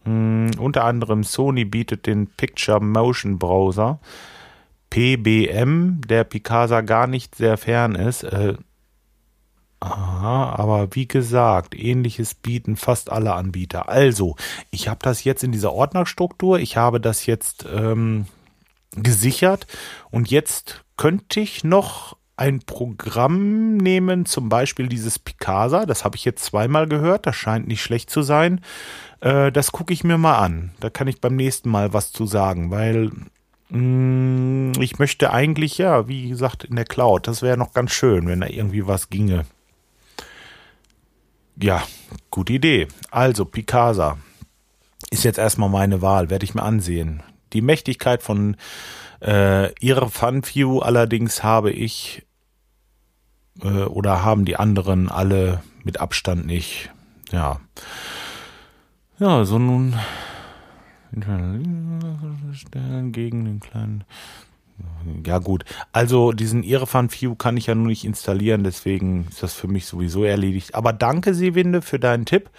Hm, 0.03 0.51
unter 0.59 0.83
anderem 0.83 1.23
Sony 1.23 1.65
bietet 1.65 2.05
den 2.05 2.27
Picture 2.27 2.79
Motion 2.79 3.39
Browser 3.39 3.99
PBM, 4.89 6.01
der 6.07 6.23
Picasa 6.23 6.81
gar 6.81 7.07
nicht 7.07 7.35
sehr 7.35 7.57
fern 7.57 7.95
ist. 7.95 8.23
Äh, 8.23 8.55
aha, 9.79 10.55
aber 10.55 10.95
wie 10.95 11.07
gesagt, 11.07 11.75
ähnliches 11.75 12.33
bieten 12.33 12.77
fast 12.77 13.11
alle 13.11 13.33
Anbieter. 13.33 13.89
Also, 13.89 14.35
ich 14.71 14.87
habe 14.87 14.99
das 15.01 15.23
jetzt 15.23 15.43
in 15.43 15.51
dieser 15.51 15.73
Ordnerstruktur, 15.73 16.59
ich 16.59 16.77
habe 16.77 17.01
das 17.01 17.25
jetzt 17.25 17.65
ähm, 17.71 18.27
gesichert 18.95 19.67
und 20.09 20.29
jetzt 20.29 20.85
könnte 20.97 21.39
ich 21.39 21.63
noch 21.63 22.17
ein 22.37 22.59
Programm 22.59 23.77
nehmen, 23.77 24.25
zum 24.25 24.47
Beispiel 24.47 24.87
dieses 24.87 25.17
Picasa, 25.17 25.85
das 25.87 26.05
habe 26.05 26.15
ich 26.15 26.23
jetzt 26.23 26.45
zweimal 26.45 26.87
gehört, 26.87 27.25
das 27.25 27.35
scheint 27.35 27.67
nicht 27.67 27.81
schlecht 27.81 28.11
zu 28.11 28.21
sein. 28.21 28.61
Äh, 29.21 29.51
das 29.51 29.71
gucke 29.71 29.91
ich 29.91 30.03
mir 30.03 30.19
mal 30.19 30.37
an. 30.37 30.71
Da 30.79 30.91
kann 30.91 31.07
ich 31.07 31.19
beim 31.19 31.35
nächsten 31.35 31.69
Mal 31.69 31.93
was 31.93 32.11
zu 32.11 32.27
sagen, 32.27 32.69
weil 32.69 33.11
mh, 33.69 33.79
mm, 33.79 34.81
ich 34.81 34.99
möchte 34.99 35.33
eigentlich, 35.33 35.79
ja, 35.79 36.07
wie 36.07 36.29
gesagt, 36.29 36.63
in 36.63 36.75
der 36.75 36.85
Cloud. 36.85 37.27
Das 37.27 37.41
wäre 37.41 37.57
noch 37.57 37.73
ganz 37.73 37.91
schön, 37.91 38.27
wenn 38.27 38.41
da 38.41 38.47
irgendwie 38.47 38.85
was 38.85 39.09
ginge. 39.09 39.45
Ja, 41.59 41.83
gute 42.29 42.53
Idee. 42.53 42.87
Also, 43.09 43.45
Picasa 43.45 44.17
ist 45.09 45.23
jetzt 45.23 45.39
erstmal 45.39 45.69
meine 45.69 46.03
Wahl, 46.03 46.29
werde 46.29 46.45
ich 46.45 46.53
mir 46.53 46.61
ansehen. 46.61 47.23
Die 47.53 47.61
Mächtigkeit 47.61 48.21
von 48.21 48.57
äh, 49.21 49.73
ihre 49.79 50.09
Funview 50.09 50.79
allerdings 50.79 51.43
habe 51.43 51.71
ich 51.71 52.25
äh, 53.61 53.83
oder 53.83 54.23
haben 54.23 54.45
die 54.45 54.57
anderen 54.57 55.09
alle 55.09 55.61
mit 55.83 55.99
Abstand 55.99 56.45
nicht. 56.45 56.89
Ja. 57.31 57.59
Ja, 59.19 59.45
so 59.45 59.57
nun 59.57 59.95
gegen 63.11 63.45
den 63.45 63.59
kleinen. 63.59 64.03
Ja 65.25 65.39
gut, 65.39 65.65
also 65.91 66.31
diesen 66.31 66.61
Irrefan 66.61 67.11
View 67.11 67.33
kann 67.33 67.57
ich 67.57 67.65
ja 67.65 67.73
nur 67.73 67.87
nicht 67.87 68.05
installieren, 68.05 68.63
deswegen 68.63 69.25
ist 69.27 69.41
das 69.41 69.53
für 69.53 69.67
mich 69.67 69.87
sowieso 69.87 70.23
erledigt. 70.23 70.75
Aber 70.75 70.93
danke, 70.93 71.33
Seewinde, 71.33 71.81
für 71.81 71.97
deinen 71.97 72.25
Tipp. 72.25 72.51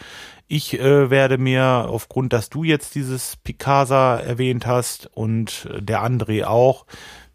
Ich 0.51 0.81
äh, 0.81 1.11
werde 1.11 1.37
mir 1.37 1.87
aufgrund, 1.89 2.33
dass 2.33 2.49
du 2.49 2.65
jetzt 2.65 2.95
dieses 2.95 3.37
Picasa 3.37 4.17
erwähnt 4.17 4.67
hast 4.67 5.11
und 5.15 5.69
der 5.79 6.03
André 6.03 6.45
auch, 6.45 6.87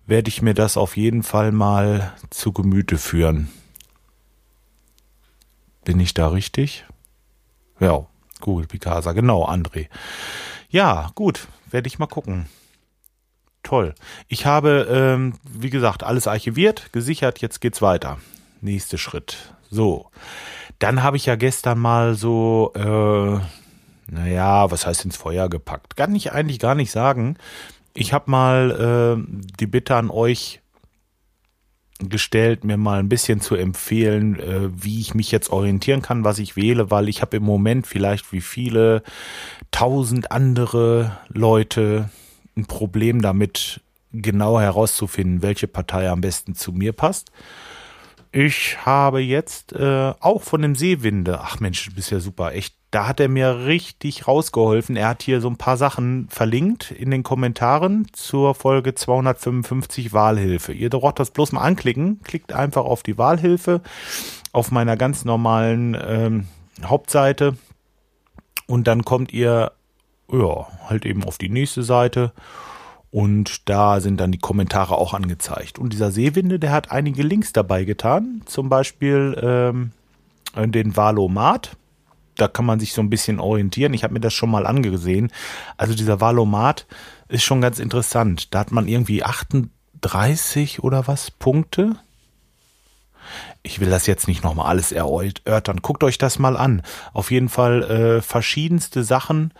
werde 0.08 0.30
ich 0.30 0.42
mir 0.42 0.56
das 0.56 0.78
auf 0.78 0.98
jeden 0.98 1.22
Fall 1.22 1.52
mal 1.52 2.12
zu 2.32 2.52
Gemüte 2.52 2.98
führen. 2.98 3.50
Bin 5.86 6.00
ich 6.00 6.16
da 6.16 6.30
richtig? 6.30 6.86
Ja, 7.80 8.08
Google 8.42 8.66
Picasa, 8.66 9.12
genau, 9.14 9.48
André. 9.48 9.90
Ja, 10.70 11.12
gut, 11.14 11.48
werde 11.70 11.88
ich 11.88 12.00
mal 12.00 12.08
gucken. 12.08 12.48
Toll. 13.62 13.94
Ich 14.28 14.48
habe, 14.48 14.88
ähm, 14.90 15.36
wie 15.44 15.70
gesagt, 15.70 16.04
alles 16.04 16.28
archiviert, 16.28 16.92
gesichert, 16.92 17.42
jetzt 17.42 17.62
geht's 17.62 17.82
weiter. 17.82 18.18
Nächster 18.64 18.98
Schritt. 18.98 19.54
So. 19.70 20.10
Dann 20.80 21.04
habe 21.04 21.18
ich 21.18 21.26
ja 21.26 21.36
gestern 21.36 21.80
mal 21.80 22.16
so, 22.16 22.72
äh, 22.76 23.40
naja, 24.12 24.72
was 24.72 24.86
heißt 24.86 25.06
ins 25.06 25.18
Feuer 25.18 25.50
gepackt? 25.50 25.98
Kann 25.98 26.16
ich 26.16 26.32
eigentlich 26.32 26.60
gar 26.60 26.74
nicht 26.74 26.92
sagen. 26.92 27.36
Ich 27.94 28.14
habe 28.14 28.32
mal 28.32 29.18
äh, 29.20 29.44
die 29.60 29.68
Bitte 29.68 29.96
an 29.96 30.10
euch 30.10 30.62
gestellt, 32.00 32.64
mir 32.64 32.78
mal 32.78 33.00
ein 33.00 33.10
bisschen 33.10 33.42
zu 33.42 33.56
empfehlen, 33.56 34.40
äh, 34.40 34.70
wie 34.74 35.00
ich 35.02 35.14
mich 35.14 35.30
jetzt 35.32 35.52
orientieren 35.52 36.02
kann, 36.02 36.24
was 36.24 36.40
ich 36.40 36.56
wähle, 36.56 36.90
weil 36.90 37.10
ich 37.10 37.22
habe 37.22 37.38
im 37.38 37.44
Moment 37.44 37.86
vielleicht 37.86 38.32
wie 38.32 38.42
viele 38.42 39.04
tausend 39.72 40.32
andere 40.32 41.18
Leute 41.28 42.10
ein 42.56 42.66
Problem 42.66 43.22
damit, 43.22 43.82
genau 44.12 44.60
herauszufinden, 44.60 45.42
welche 45.42 45.68
Partei 45.68 46.10
am 46.10 46.22
besten 46.22 46.56
zu 46.56 46.72
mir 46.72 46.94
passt. 46.94 47.32
Ich 48.36 48.84
habe 48.84 49.20
jetzt 49.20 49.74
äh, 49.74 50.12
auch 50.20 50.42
von 50.42 50.64
dem 50.64 50.74
Seewinde, 50.74 51.40
ach 51.40 51.60
Mensch, 51.60 51.86
du 51.86 51.94
bist 51.94 52.10
ja 52.10 52.20
super, 52.20 52.54
echt, 52.54 52.74
da 52.90 53.08
hat 53.08 53.20
er 53.20 53.30
mir 53.30 53.66
richtig 53.66 54.28
rausgeholfen. 54.28 54.96
Er 54.96 55.10
hat 55.10 55.22
hier 55.22 55.40
so 55.40 55.48
ein 55.48 55.58
paar 55.58 55.78
Sachen 55.78 56.28
verlinkt 56.30 56.90
in 56.90 57.12
den 57.12 57.22
Kommentaren 57.22 58.08
zur 58.12 58.56
Folge 58.56 58.96
255 58.96 60.14
Wahlhilfe. 60.14 60.74
Ihr 60.74 60.90
braucht 60.90 61.20
das 61.20 61.30
bloß 61.30 61.52
mal 61.52 61.62
anklicken, 61.62 62.22
klickt 62.24 62.54
einfach 62.54 62.86
auf 62.86 63.04
die 63.04 63.20
Wahlhilfe 63.20 63.82
auf 64.52 64.72
meiner 64.72 64.98
ganz 64.98 65.26
normalen 65.26 65.96
ähm, 66.04 66.48
Hauptseite 66.84 67.56
und 68.66 68.88
dann 68.88 69.06
kommt 69.06 69.32
ihr 69.32 69.74
ja 70.32 70.68
halt 70.90 71.06
eben 71.06 71.24
auf 71.24 71.38
die 71.38 71.50
nächste 71.50 71.84
Seite 71.84 72.32
und 73.14 73.70
da 73.70 74.00
sind 74.00 74.20
dann 74.20 74.32
die 74.32 74.40
Kommentare 74.40 74.98
auch 74.98 75.14
angezeigt. 75.14 75.78
Und 75.78 75.94
dieser 75.94 76.10
Seewinde, 76.10 76.58
der 76.58 76.72
hat 76.72 76.90
einige 76.90 77.22
Links 77.22 77.54
dabei 77.54 77.84
getan. 77.84 78.42
Zum 78.46 78.70
Beispiel 78.70 79.38
ähm, 79.40 79.92
den 80.72 80.98
Valomat. 80.98 81.78
Da 82.38 82.48
kann 82.48 82.66
man 82.66 82.80
sich 82.80 82.94
so 82.94 83.04
ein 83.04 83.12
bisschen 83.12 83.40
orientieren. 83.40 83.94
Ich 83.94 84.04
habe 84.04 84.16
mir 84.16 84.20
das 84.20 84.34
schon 84.34 84.50
mal 84.50 84.66
angesehen. 84.66 85.32
Also 85.78 85.94
dieser 85.94 86.22
Valomat 86.22 86.88
ist 87.28 87.44
schon 87.44 87.62
ganz 87.62 87.78
interessant. 87.78 88.52
Da 88.52 88.62
hat 88.62 88.72
man 88.72 88.88
irgendwie 88.88 89.24
38 89.24 90.84
oder 90.84 91.08
was 91.08 91.30
Punkte. 91.30 91.98
Ich 93.62 93.80
will 93.80 93.92
das 93.92 94.08
jetzt 94.08 94.28
nicht 94.28 94.44
nochmal 94.44 94.66
alles 94.66 94.92
erörtern. 94.92 95.84
Guckt 95.84 96.04
euch 96.04 96.18
das 96.18 96.40
mal 96.40 96.58
an. 96.58 96.82
Auf 97.14 97.30
jeden 97.30 97.50
Fall 97.50 97.84
äh, 97.84 98.22
verschiedenste 98.24 99.04
Sachen 99.04 99.54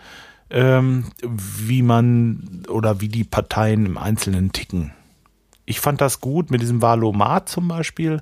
ähm, 0.50 1.04
wie 1.22 1.82
man 1.82 2.64
oder 2.68 3.00
wie 3.00 3.08
die 3.08 3.24
Parteien 3.24 3.86
im 3.86 3.98
Einzelnen 3.98 4.52
ticken. 4.52 4.92
Ich 5.66 5.80
fand 5.80 6.00
das 6.00 6.20
gut 6.20 6.50
mit 6.50 6.60
diesem 6.60 6.82
Valomat 6.82 7.48
zum 7.48 7.68
Beispiel. 7.68 8.20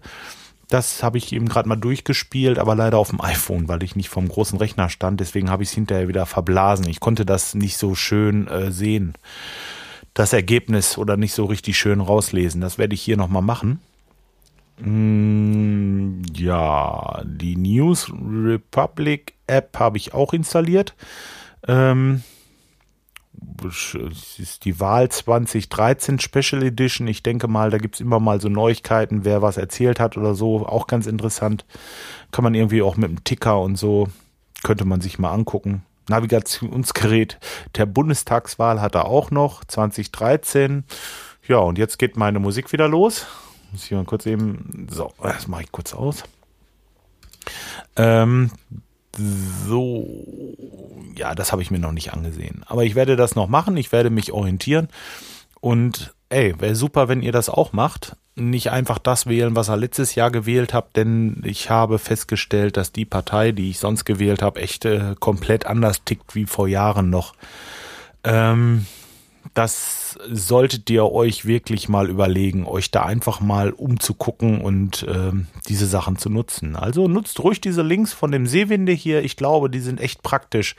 Das 0.68 1.02
habe 1.02 1.18
ich 1.18 1.32
eben 1.32 1.48
gerade 1.48 1.68
mal 1.68 1.76
durchgespielt, 1.76 2.58
aber 2.58 2.74
leider 2.74 2.98
auf 2.98 3.10
dem 3.10 3.20
iPhone, 3.24 3.68
weil 3.68 3.82
ich 3.82 3.96
nicht 3.96 4.08
vom 4.08 4.28
großen 4.28 4.58
Rechner 4.58 4.88
stand. 4.88 5.20
Deswegen 5.20 5.50
habe 5.50 5.62
ich 5.62 5.68
es 5.68 5.74
hinterher 5.74 6.08
wieder 6.08 6.26
verblasen. 6.26 6.88
Ich 6.88 7.00
konnte 7.00 7.26
das 7.26 7.54
nicht 7.54 7.76
so 7.76 7.94
schön 7.94 8.48
äh, 8.48 8.70
sehen. 8.70 9.14
Das 10.14 10.32
Ergebnis 10.32 10.98
oder 10.98 11.16
nicht 11.16 11.32
so 11.34 11.44
richtig 11.46 11.76
schön 11.76 12.00
rauslesen. 12.00 12.60
Das 12.60 12.78
werde 12.78 12.94
ich 12.94 13.02
hier 13.02 13.16
nochmal 13.16 13.42
machen. 13.42 13.80
Mm, 14.78 16.22
ja, 16.34 17.22
die 17.24 17.56
News 17.56 18.10
Republic 18.10 19.34
App 19.46 19.78
habe 19.78 19.98
ich 19.98 20.14
auch 20.14 20.32
installiert. 20.32 20.94
Ähm, 21.66 22.22
es 23.66 24.38
ist 24.38 24.64
die 24.64 24.80
Wahl 24.80 25.08
2013 25.08 26.18
Special 26.18 26.62
Edition. 26.62 27.06
Ich 27.06 27.22
denke 27.22 27.48
mal, 27.48 27.70
da 27.70 27.78
gibt 27.78 27.96
es 27.96 28.00
immer 28.00 28.20
mal 28.20 28.40
so 28.40 28.48
Neuigkeiten, 28.48 29.24
wer 29.24 29.42
was 29.42 29.56
erzählt 29.56 30.00
hat 30.00 30.16
oder 30.16 30.34
so. 30.34 30.66
Auch 30.66 30.86
ganz 30.86 31.06
interessant. 31.06 31.64
Kann 32.30 32.44
man 32.44 32.54
irgendwie 32.54 32.82
auch 32.82 32.96
mit 32.96 33.10
dem 33.10 33.24
Ticker 33.24 33.60
und 33.60 33.76
so, 33.76 34.08
könnte 34.62 34.84
man 34.84 35.00
sich 35.00 35.18
mal 35.18 35.32
angucken. 35.32 35.84
Navigationsgerät 36.08 37.38
der 37.76 37.86
Bundestagswahl 37.86 38.80
hat 38.80 38.94
er 38.94 39.06
auch 39.06 39.30
noch, 39.30 39.64
2013. 39.64 40.84
Ja, 41.46 41.58
und 41.58 41.78
jetzt 41.78 41.98
geht 41.98 42.16
meine 42.16 42.38
Musik 42.38 42.72
wieder 42.72 42.88
los. 42.88 43.26
Muss 43.70 43.84
ich 43.84 43.90
mal 43.92 44.04
kurz 44.04 44.26
eben, 44.26 44.88
so, 44.90 45.12
das 45.22 45.48
mache 45.48 45.62
ich 45.62 45.72
kurz 45.72 45.94
aus. 45.94 46.24
Ähm, 47.96 48.50
so, 49.16 50.06
ja, 51.16 51.34
das 51.34 51.52
habe 51.52 51.62
ich 51.62 51.70
mir 51.70 51.78
noch 51.78 51.92
nicht 51.92 52.12
angesehen. 52.12 52.64
Aber 52.66 52.84
ich 52.84 52.94
werde 52.94 53.16
das 53.16 53.34
noch 53.34 53.48
machen, 53.48 53.76
ich 53.76 53.92
werde 53.92 54.10
mich 54.10 54.32
orientieren. 54.32 54.88
Und 55.60 56.14
ey, 56.28 56.54
wäre 56.58 56.74
super, 56.74 57.08
wenn 57.08 57.22
ihr 57.22 57.32
das 57.32 57.48
auch 57.48 57.72
macht. 57.72 58.16
Nicht 58.34 58.70
einfach 58.70 58.98
das 58.98 59.26
wählen, 59.26 59.54
was 59.54 59.68
ihr 59.68 59.76
letztes 59.76 60.14
Jahr 60.14 60.30
gewählt 60.30 60.72
habt, 60.72 60.96
denn 60.96 61.42
ich 61.44 61.68
habe 61.68 61.98
festgestellt, 61.98 62.78
dass 62.78 62.90
die 62.90 63.04
Partei, 63.04 63.52
die 63.52 63.70
ich 63.70 63.78
sonst 63.78 64.06
gewählt 64.06 64.40
habe, 64.40 64.60
echt 64.60 64.86
äh, 64.86 65.14
komplett 65.20 65.66
anders 65.66 66.04
tickt 66.04 66.34
wie 66.34 66.46
vor 66.46 66.66
Jahren 66.66 67.10
noch. 67.10 67.34
Ähm, 68.24 68.86
das 69.54 70.18
solltet 70.30 70.88
ihr 70.88 71.04
euch 71.04 71.44
wirklich 71.44 71.88
mal 71.88 72.08
überlegen, 72.08 72.66
euch 72.66 72.90
da 72.90 73.02
einfach 73.02 73.40
mal 73.40 73.70
umzugucken 73.70 74.60
und 74.60 75.02
äh, 75.02 75.32
diese 75.68 75.86
Sachen 75.86 76.16
zu 76.16 76.30
nutzen. 76.30 76.76
Also 76.76 77.06
nutzt 77.08 77.40
ruhig 77.40 77.60
diese 77.60 77.82
Links 77.82 78.12
von 78.12 78.32
dem 78.32 78.46
Seewinde 78.46 78.92
hier. 78.92 79.22
Ich 79.22 79.36
glaube, 79.36 79.68
die 79.68 79.80
sind 79.80 80.00
echt 80.00 80.22
praktisch. 80.22 80.76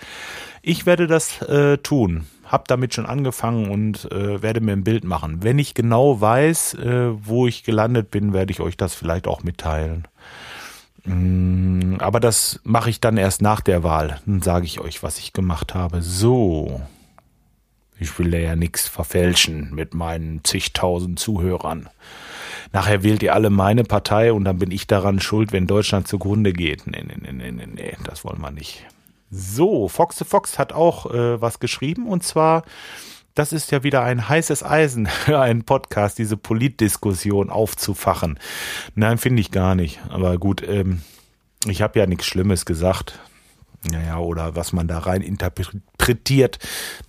Ich 0.62 0.86
werde 0.86 1.08
das 1.08 1.42
äh, 1.44 1.78
tun. 1.78 2.26
Hab 2.46 2.68
damit 2.68 2.94
schon 2.94 3.06
angefangen 3.06 3.70
und 3.70 4.12
äh, 4.12 4.42
werde 4.42 4.62
mir 4.62 4.74
ein 4.74 4.84
Bild 4.84 5.04
machen. 5.04 5.44
Wenn 5.44 5.60
ich 5.60 5.74
genau 5.74 6.20
weiß, 6.20 6.76
äh, 6.76 7.10
wo 7.26 7.48
ich 7.48 7.64
gelandet 7.64 8.12
bin, 8.12 8.34
werde 8.34 8.52
ich 8.52 8.60
euch 8.60 8.78
das 8.78 8.96
vielleicht 8.96 9.28
auch 9.28 9.44
mitteilen. 9.44 10.08
Mm, 11.06 11.96
aber 12.00 12.20
das 12.20 12.60
mache 12.64 12.90
ich 12.90 13.00
dann 13.00 13.18
erst 13.18 13.42
nach 13.42 13.62
der 13.62 13.84
Wahl. 13.84 14.20
Dann 14.26 14.42
sage 14.42 14.66
ich 14.66 14.80
euch, 14.80 15.04
was 15.04 15.20
ich 15.20 15.34
gemacht 15.34 15.76
habe. 15.76 16.02
So. 16.02 16.82
Ich 18.04 18.20
will 18.20 18.36
ja 18.36 18.58
nichts 18.58 18.90
verfälschen 18.90 19.74
mit 19.74 19.94
meinen 19.94 20.44
zigtausend 20.44 21.20
Zuhörern. 21.20 21.88
Nachher 22.74 23.02
wählt 23.02 23.24
ihr 23.24 23.34
alle 23.34 23.50
meine 23.50 23.86
Partei 23.86 24.34
und 24.34 24.44
dann 24.44 24.58
bin 24.58 24.72
ich 24.72 24.88
daran 24.88 25.22
schuld, 25.22 25.54
wenn 25.54 25.68
Deutschland 25.68 26.10
zugrunde 26.10 26.52
geht. 26.52 26.86
Nee, 26.86 27.02
nee, 27.08 27.32
nee, 27.32 27.52
nee, 27.52 27.66
nee, 27.66 27.98
das 28.04 28.26
wollen 28.26 28.42
wir 28.42 28.52
nicht. 28.52 28.86
So, 29.32 29.88
Fox 29.88 30.18
the 30.18 30.26
Fox 30.26 30.60
hat 30.60 30.74
auch 30.74 31.14
äh, 31.14 31.40
was 31.42 31.62
geschrieben 31.62 32.06
und 32.06 32.24
zwar, 32.24 32.64
das 33.36 33.54
ist 33.54 33.72
ja 33.72 33.84
wieder 33.84 34.04
ein 34.04 34.28
heißes 34.28 34.64
Eisen 34.66 35.06
für 35.26 35.40
einen 35.40 35.64
Podcast, 35.64 36.18
diese 36.18 36.36
Politdiskussion 36.36 37.50
aufzufachen. 37.50 38.38
Nein, 38.96 39.18
finde 39.18 39.40
ich 39.40 39.50
gar 39.50 39.76
nicht. 39.76 40.02
Aber 40.10 40.38
gut, 40.38 40.62
ähm, 40.68 41.04
ich 41.68 41.82
habe 41.82 42.00
ja 42.00 42.06
nichts 42.06 42.26
Schlimmes 42.26 42.66
gesagt. 42.66 43.18
Naja, 43.92 44.20
oder 44.20 44.56
was 44.56 44.74
man 44.74 44.88
da 44.88 45.00
rein 45.00 45.22
interpretiert, 45.22 46.60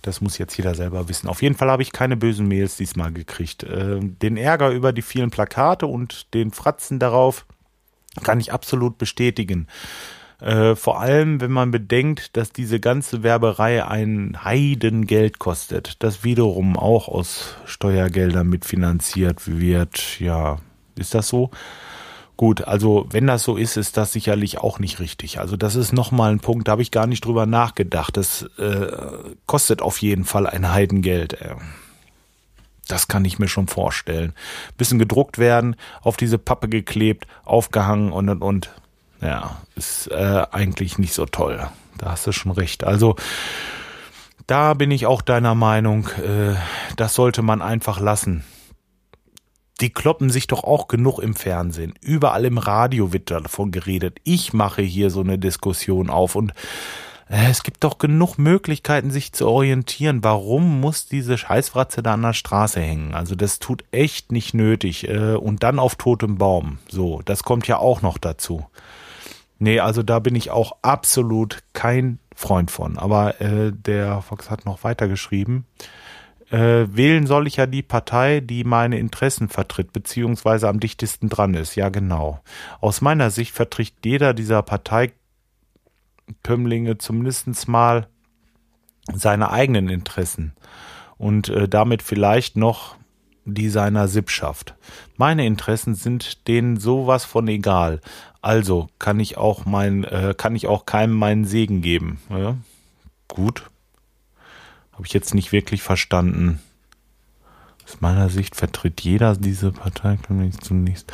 das 0.01 0.21
muss 0.21 0.37
jetzt 0.37 0.57
jeder 0.57 0.75
selber 0.75 1.07
wissen. 1.07 1.27
Auf 1.27 1.41
jeden 1.41 1.55
Fall 1.55 1.69
habe 1.69 1.83
ich 1.83 1.91
keine 1.91 2.17
bösen 2.17 2.47
Mails 2.47 2.77
diesmal 2.77 3.11
gekriegt. 3.11 3.63
Äh, 3.63 3.99
den 4.01 4.37
Ärger 4.37 4.69
über 4.71 4.93
die 4.93 5.01
vielen 5.01 5.31
Plakate 5.31 5.87
und 5.87 6.33
den 6.33 6.51
Fratzen 6.51 6.99
darauf 6.99 7.45
kann 8.23 8.39
ich 8.39 8.53
absolut 8.53 8.97
bestätigen. 8.97 9.67
Äh, 10.39 10.75
vor 10.75 10.99
allem, 10.99 11.39
wenn 11.39 11.51
man 11.51 11.71
bedenkt, 11.71 12.35
dass 12.35 12.51
diese 12.51 12.79
ganze 12.79 13.23
Werberei 13.23 13.85
ein 13.85 14.43
Heidengeld 14.43 15.39
kostet, 15.39 16.03
das 16.03 16.23
wiederum 16.23 16.77
auch 16.77 17.07
aus 17.07 17.55
Steuergeldern 17.65 18.47
mitfinanziert 18.47 19.47
wird. 19.47 20.19
Ja, 20.19 20.59
ist 20.97 21.13
das 21.13 21.29
so? 21.29 21.51
Gut, 22.37 22.65
also 22.65 23.07
wenn 23.11 23.27
das 23.27 23.43
so 23.43 23.55
ist, 23.55 23.77
ist 23.77 23.95
das 23.95 24.11
sicherlich 24.11 24.57
auch 24.57 24.79
nicht 24.79 24.99
richtig. 24.99 25.39
Also 25.39 25.55
das 25.55 25.75
ist 25.75 25.93
nochmal 25.93 26.31
ein 26.31 26.41
Punkt, 26.41 26.67
da 26.67 26.73
habe 26.73 26.81
ich 26.81 26.91
gar 26.91 27.07
nicht 27.07 27.23
drüber 27.23 27.45
nachgedacht. 27.45 28.17
Das 28.17 28.43
äh, 28.57 28.87
kostet 29.45 29.81
auf 29.81 30.01
jeden 30.01 30.25
Fall 30.25 30.45
ein 30.45 30.71
Heidengeld. 30.71 31.39
Äh. 31.41 31.55
Das 32.89 33.07
kann 33.07 33.23
ich 33.23 33.39
mir 33.39 33.47
schon 33.47 33.67
vorstellen. 33.67 34.33
Bisschen 34.77 34.99
gedruckt 34.99 35.37
werden, 35.37 35.77
auf 36.01 36.17
diese 36.17 36.37
Pappe 36.37 36.67
geklebt, 36.67 37.25
aufgehangen 37.45 38.11
und 38.11 38.27
und 38.27 38.41
und. 38.41 38.69
Ja, 39.21 39.61
ist 39.75 40.11
äh, 40.11 40.45
eigentlich 40.51 40.97
nicht 40.97 41.13
so 41.13 41.25
toll. 41.25 41.67
Da 41.97 42.11
hast 42.11 42.27
du 42.27 42.33
schon 42.33 42.51
recht. 42.51 42.83
Also 42.83 43.15
da 44.45 44.73
bin 44.73 44.91
ich 44.91 45.05
auch 45.05 45.21
deiner 45.21 45.55
Meinung, 45.55 46.09
äh, 46.21 46.55
das 46.97 47.15
sollte 47.15 47.41
man 47.41 47.61
einfach 47.61 48.01
lassen 48.01 48.43
die 49.81 49.89
kloppen 49.89 50.29
sich 50.29 50.47
doch 50.47 50.63
auch 50.63 50.87
genug 50.87 51.19
im 51.19 51.35
Fernsehen. 51.35 51.93
Überall 52.01 52.45
im 52.45 52.57
Radio 52.57 53.11
wird 53.11 53.29
davon 53.31 53.71
geredet. 53.71 54.19
Ich 54.23 54.53
mache 54.53 54.81
hier 54.81 55.09
so 55.09 55.21
eine 55.21 55.37
Diskussion 55.37 56.09
auf 56.09 56.35
und 56.35 56.53
äh, 57.29 57.49
es 57.49 57.63
gibt 57.63 57.83
doch 57.83 57.97
genug 57.97 58.37
Möglichkeiten, 58.37 59.11
sich 59.11 59.33
zu 59.33 59.47
orientieren. 59.47 60.23
Warum 60.23 60.79
muss 60.79 61.07
diese 61.07 61.37
Scheißfratze 61.37 62.03
da 62.03 62.13
an 62.13 62.21
der 62.21 62.33
Straße 62.33 62.79
hängen? 62.79 63.13
Also 63.13 63.35
das 63.35 63.59
tut 63.59 63.83
echt 63.91 64.31
nicht 64.31 64.53
nötig. 64.53 65.09
Äh, 65.09 65.35
und 65.35 65.63
dann 65.63 65.79
auf 65.79 65.95
totem 65.95 66.37
Baum. 66.37 66.77
So, 66.87 67.21
das 67.25 67.43
kommt 67.43 67.67
ja 67.67 67.77
auch 67.77 68.01
noch 68.01 68.17
dazu. 68.17 68.65
Nee, 69.57 69.79
also 69.79 70.03
da 70.03 70.19
bin 70.19 70.35
ich 70.35 70.51
auch 70.51 70.77
absolut 70.81 71.63
kein 71.73 72.19
Freund 72.35 72.71
von. 72.71 72.97
Aber 72.97 73.41
äh, 73.41 73.71
der 73.73 74.21
Fox 74.21 74.49
hat 74.49 74.65
noch 74.65 74.83
weiter 74.83 75.07
geschrieben 75.07 75.65
äh, 76.51 76.85
wählen 76.89 77.27
soll 77.27 77.47
ich 77.47 77.55
ja 77.55 77.65
die 77.65 77.81
Partei, 77.81 78.39
die 78.39 78.63
meine 78.63 78.99
Interessen 78.99 79.49
vertritt, 79.49 79.93
beziehungsweise 79.93 80.69
am 80.69 80.79
dichtesten 80.79 81.29
dran 81.29 81.53
ist. 81.53 81.75
Ja, 81.75 81.89
genau. 81.89 82.41
Aus 82.81 83.01
meiner 83.01 83.31
Sicht 83.31 83.53
vertritt 83.53 83.93
jeder 84.03 84.33
dieser 84.33 84.61
Parteikömmlinge 84.61 86.97
zumindest 86.97 87.67
mal 87.67 88.07
seine 89.13 89.51
eigenen 89.51 89.89
Interessen 89.89 90.53
und 91.17 91.49
äh, 91.49 91.67
damit 91.67 92.01
vielleicht 92.01 92.57
noch 92.57 92.95
die 93.45 93.69
seiner 93.69 94.07
Sippschaft. 94.07 94.75
Meine 95.17 95.45
Interessen 95.45 95.93
sind 95.93 96.47
denen 96.47 96.77
sowas 96.77 97.25
von 97.25 97.47
egal. 97.47 98.01
Also 98.41 98.89
kann 98.99 99.19
ich 99.19 99.37
auch 99.37 99.65
mein, 99.65 100.03
äh, 100.03 100.33
kann 100.35 100.55
ich 100.55 100.67
auch 100.67 100.85
keinem 100.85 101.13
meinen 101.13 101.45
Segen 101.45 101.81
geben. 101.81 102.19
Ja? 102.29 102.57
Gut. 103.27 103.69
Habe 104.95 105.05
ich 105.05 105.13
jetzt 105.13 105.35
nicht 105.35 105.51
wirklich 105.51 105.83
verstanden. 105.83 106.59
Aus 107.85 108.01
meiner 108.01 108.29
Sicht 108.29 108.55
vertritt 108.55 109.01
jeder 109.01 109.35
diese 109.35 109.71
Partei 109.71 110.17
zunächst 110.61 111.11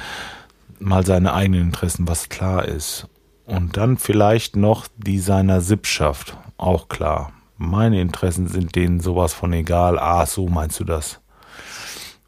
mal 0.79 1.05
seine 1.05 1.33
eigenen 1.33 1.61
Interessen, 1.61 2.07
was 2.07 2.29
klar 2.29 2.65
ist. 2.65 3.07
Und 3.45 3.75
dann 3.77 3.97
vielleicht 3.97 4.55
noch 4.55 4.87
die 4.97 5.19
seiner 5.19 5.61
Sippschaft, 5.61 6.37
auch 6.57 6.87
klar. 6.89 7.33
Meine 7.57 8.01
Interessen 8.01 8.47
sind 8.47 8.75
denen 8.75 9.01
sowas 9.01 9.33
von 9.33 9.51
egal. 9.53 9.99
Ah, 9.99 10.25
so 10.25 10.47
meinst 10.47 10.79
du 10.79 10.83
das? 10.83 11.19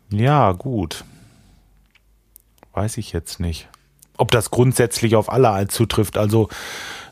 Ja, 0.09 0.51
gut. 0.51 1.05
Weiß 2.73 2.97
ich 2.97 3.13
jetzt 3.13 3.39
nicht. 3.39 3.67
Ob 4.17 4.31
das 4.31 4.51
grundsätzlich 4.51 5.15
auf 5.15 5.31
alle 5.31 5.67
zutrifft. 5.67 6.17
Also, 6.17 6.49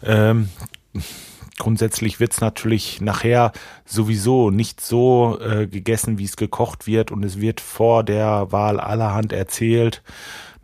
ähm, 0.03 0.49
grundsätzlich 1.57 2.19
wird 2.19 2.33
es 2.33 2.41
natürlich 2.41 3.01
nachher 3.01 3.51
sowieso 3.85 4.49
nicht 4.49 4.81
so 4.81 5.39
äh, 5.39 5.67
gegessen, 5.67 6.17
wie 6.17 6.25
es 6.25 6.35
gekocht 6.35 6.87
wird 6.87 7.11
und 7.11 7.23
es 7.23 7.39
wird 7.39 7.61
vor 7.61 8.03
der 8.03 8.51
Wahl 8.51 8.79
allerhand 8.79 9.33
erzählt. 9.33 10.01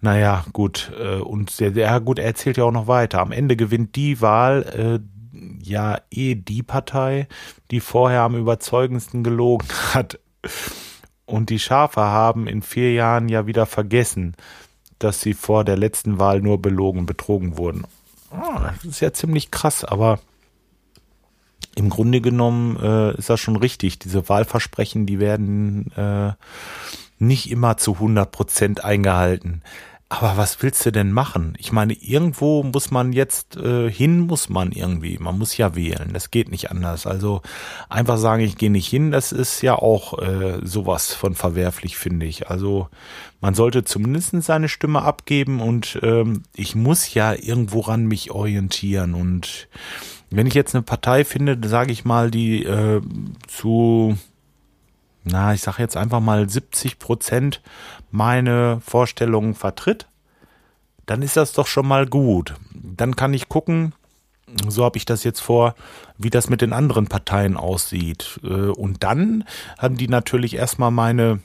Naja, 0.02 0.46
gut, 0.54 0.92
äh, 1.00 1.16
und 1.16 1.60
der, 1.60 1.72
ja 1.72 2.00
gut, 2.00 2.20
er 2.20 2.26
erzählt 2.26 2.58
ja 2.58 2.66
auch 2.66 2.72
noch 2.72 2.88
weiter. 2.88 3.20
Am 3.20 3.32
Ende 3.32 3.56
gewinnt 3.56 3.96
die 3.96 4.22
Wahl 4.22 5.02
äh, 5.04 5.18
ja 5.64 6.00
eh 6.12 6.36
die 6.36 6.64
Partei, 6.64 7.28
die 7.72 7.80
vorher 7.80 8.22
am 8.22 8.36
überzeugendsten 8.36 9.24
gelogen 9.24 9.68
hat. 9.94 10.20
Und 11.26 11.50
die 11.50 11.60
Schafe 11.60 12.02
haben 12.02 12.48
in 12.48 12.62
vier 12.62 12.94
Jahren 12.94 13.28
ja 13.28 13.48
wieder 13.48 13.66
vergessen, 13.66 14.36
dass 15.00 15.22
sie 15.22 15.34
vor 15.34 15.64
der 15.64 15.78
letzten 15.78 16.20
Wahl 16.20 16.42
nur 16.42 16.62
belogen, 16.62 17.06
betrogen 17.06 17.58
wurden. 17.58 17.86
Oh, 18.32 18.60
das 18.60 18.86
ist 18.86 19.00
ja 19.02 19.14
ziemlich 19.14 19.52
krass, 19.52 19.84
aber 19.84 20.20
im 21.78 21.90
Grunde 21.90 22.22
genommen 22.22 22.76
äh, 22.82 23.16
ist 23.18 23.30
das 23.30 23.40
schon 23.40 23.56
richtig. 23.56 24.00
Diese 24.00 24.28
Wahlversprechen, 24.28 25.06
die 25.06 25.20
werden 25.20 25.92
äh, 25.96 26.34
nicht 27.20 27.52
immer 27.52 27.78
zu 27.78 27.94
100 27.94 28.32
Prozent 28.32 28.84
eingehalten. 28.84 29.62
Aber 30.10 30.38
was 30.38 30.64
willst 30.64 30.86
du 30.86 30.92
denn 30.92 31.12
machen? 31.12 31.54
Ich 31.60 31.74
meine, 31.74 31.92
irgendwo 31.94 32.64
muss 32.64 32.92
man 32.92 33.12
jetzt 33.12 33.58
äh, 33.58 33.92
hin, 33.92 34.22
muss 34.22 34.48
man 34.48 34.72
irgendwie. 34.72 35.18
Man 35.20 35.38
muss 35.38 35.58
ja 35.58 35.76
wählen. 35.76 36.12
Das 36.14 36.32
geht 36.32 36.50
nicht 36.50 36.72
anders. 36.72 37.06
Also 37.06 37.42
einfach 37.90 38.18
sagen, 38.18 38.42
ich 38.42 38.58
gehe 38.58 38.72
nicht 38.72 38.88
hin, 38.88 39.12
das 39.12 39.34
ist 39.34 39.62
ja 39.62 39.76
auch 39.76 40.18
äh, 40.20 40.60
sowas 40.64 41.14
von 41.14 41.36
verwerflich, 41.36 41.98
finde 41.98 42.26
ich. 42.26 42.50
Also 42.50 42.88
man 43.42 43.54
sollte 43.54 43.84
zumindest 43.84 44.32
seine 44.44 44.70
Stimme 44.70 45.02
abgeben 45.02 45.60
und 45.60 46.00
ähm, 46.02 46.44
ich 46.56 46.74
muss 46.74 47.14
ja 47.14 47.34
irgendwo 47.34 47.82
ran 47.82 48.06
mich 48.06 48.32
orientieren 48.32 49.14
und 49.14 49.68
wenn 50.30 50.48
ich 50.48 50.54
jetzt 50.54 50.76
eine 50.76 50.84
Partei 50.84 51.24
finde, 51.24 51.58
sage 51.68 51.92
ich 51.92 52.06
mal, 52.06 52.32
die 52.32 52.64
äh, 52.64 53.02
zu, 53.48 54.18
na, 55.24 55.54
ich 55.54 55.62
sage 55.62 55.82
jetzt 55.82 55.98
einfach 55.98 56.20
mal 56.20 56.50
70 56.50 57.00
Prozent 57.00 57.62
meine 58.12 58.82
Vorstellungen 58.86 59.56
vertritt, 59.56 60.08
dann 61.06 61.22
ist 61.22 61.38
das 61.38 61.54
doch 61.54 61.68
schon 61.68 61.88
mal 61.88 62.06
gut. 62.06 62.56
Dann 62.74 63.16
kann 63.16 63.34
ich 63.34 63.48
gucken, 63.48 63.94
so 64.68 64.84
habe 64.84 64.98
ich 64.98 65.06
das 65.06 65.24
jetzt 65.24 65.40
vor, 65.40 65.76
wie 66.18 66.30
das 66.30 66.50
mit 66.50 66.62
den 66.62 66.74
anderen 66.74 67.08
Parteien 67.08 67.58
aussieht. 67.58 68.40
Äh, 68.44 68.70
und 68.70 69.04
dann 69.04 69.46
haben 69.78 69.98
die 69.98 70.08
natürlich 70.08 70.56
erstmal 70.56 70.92
meine 70.92 71.40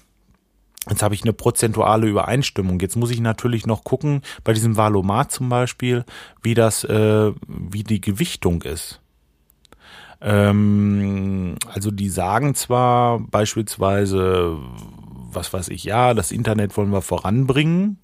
Jetzt 0.90 1.02
habe 1.02 1.14
ich 1.14 1.22
eine 1.22 1.32
prozentuale 1.32 2.08
Übereinstimmung. 2.08 2.80
Jetzt 2.80 2.96
muss 2.96 3.10
ich 3.10 3.20
natürlich 3.20 3.66
noch 3.66 3.84
gucken, 3.84 4.22
bei 4.42 4.52
diesem 4.52 4.76
Valomat 4.76 5.30
zum 5.30 5.48
Beispiel, 5.48 6.04
wie 6.42 6.54
das, 6.54 6.82
äh, 6.84 7.32
wie 7.46 7.84
die 7.84 8.00
Gewichtung 8.00 8.62
ist. 8.62 9.00
Ähm, 10.20 11.56
also 11.72 11.90
die 11.90 12.08
sagen 12.08 12.54
zwar 12.54 13.20
beispielsweise, 13.20 14.58
was 15.32 15.52
weiß 15.52 15.68
ich, 15.68 15.84
ja, 15.84 16.14
das 16.14 16.32
Internet 16.32 16.76
wollen 16.76 16.90
wir 16.90 17.02
voranbringen. 17.02 17.98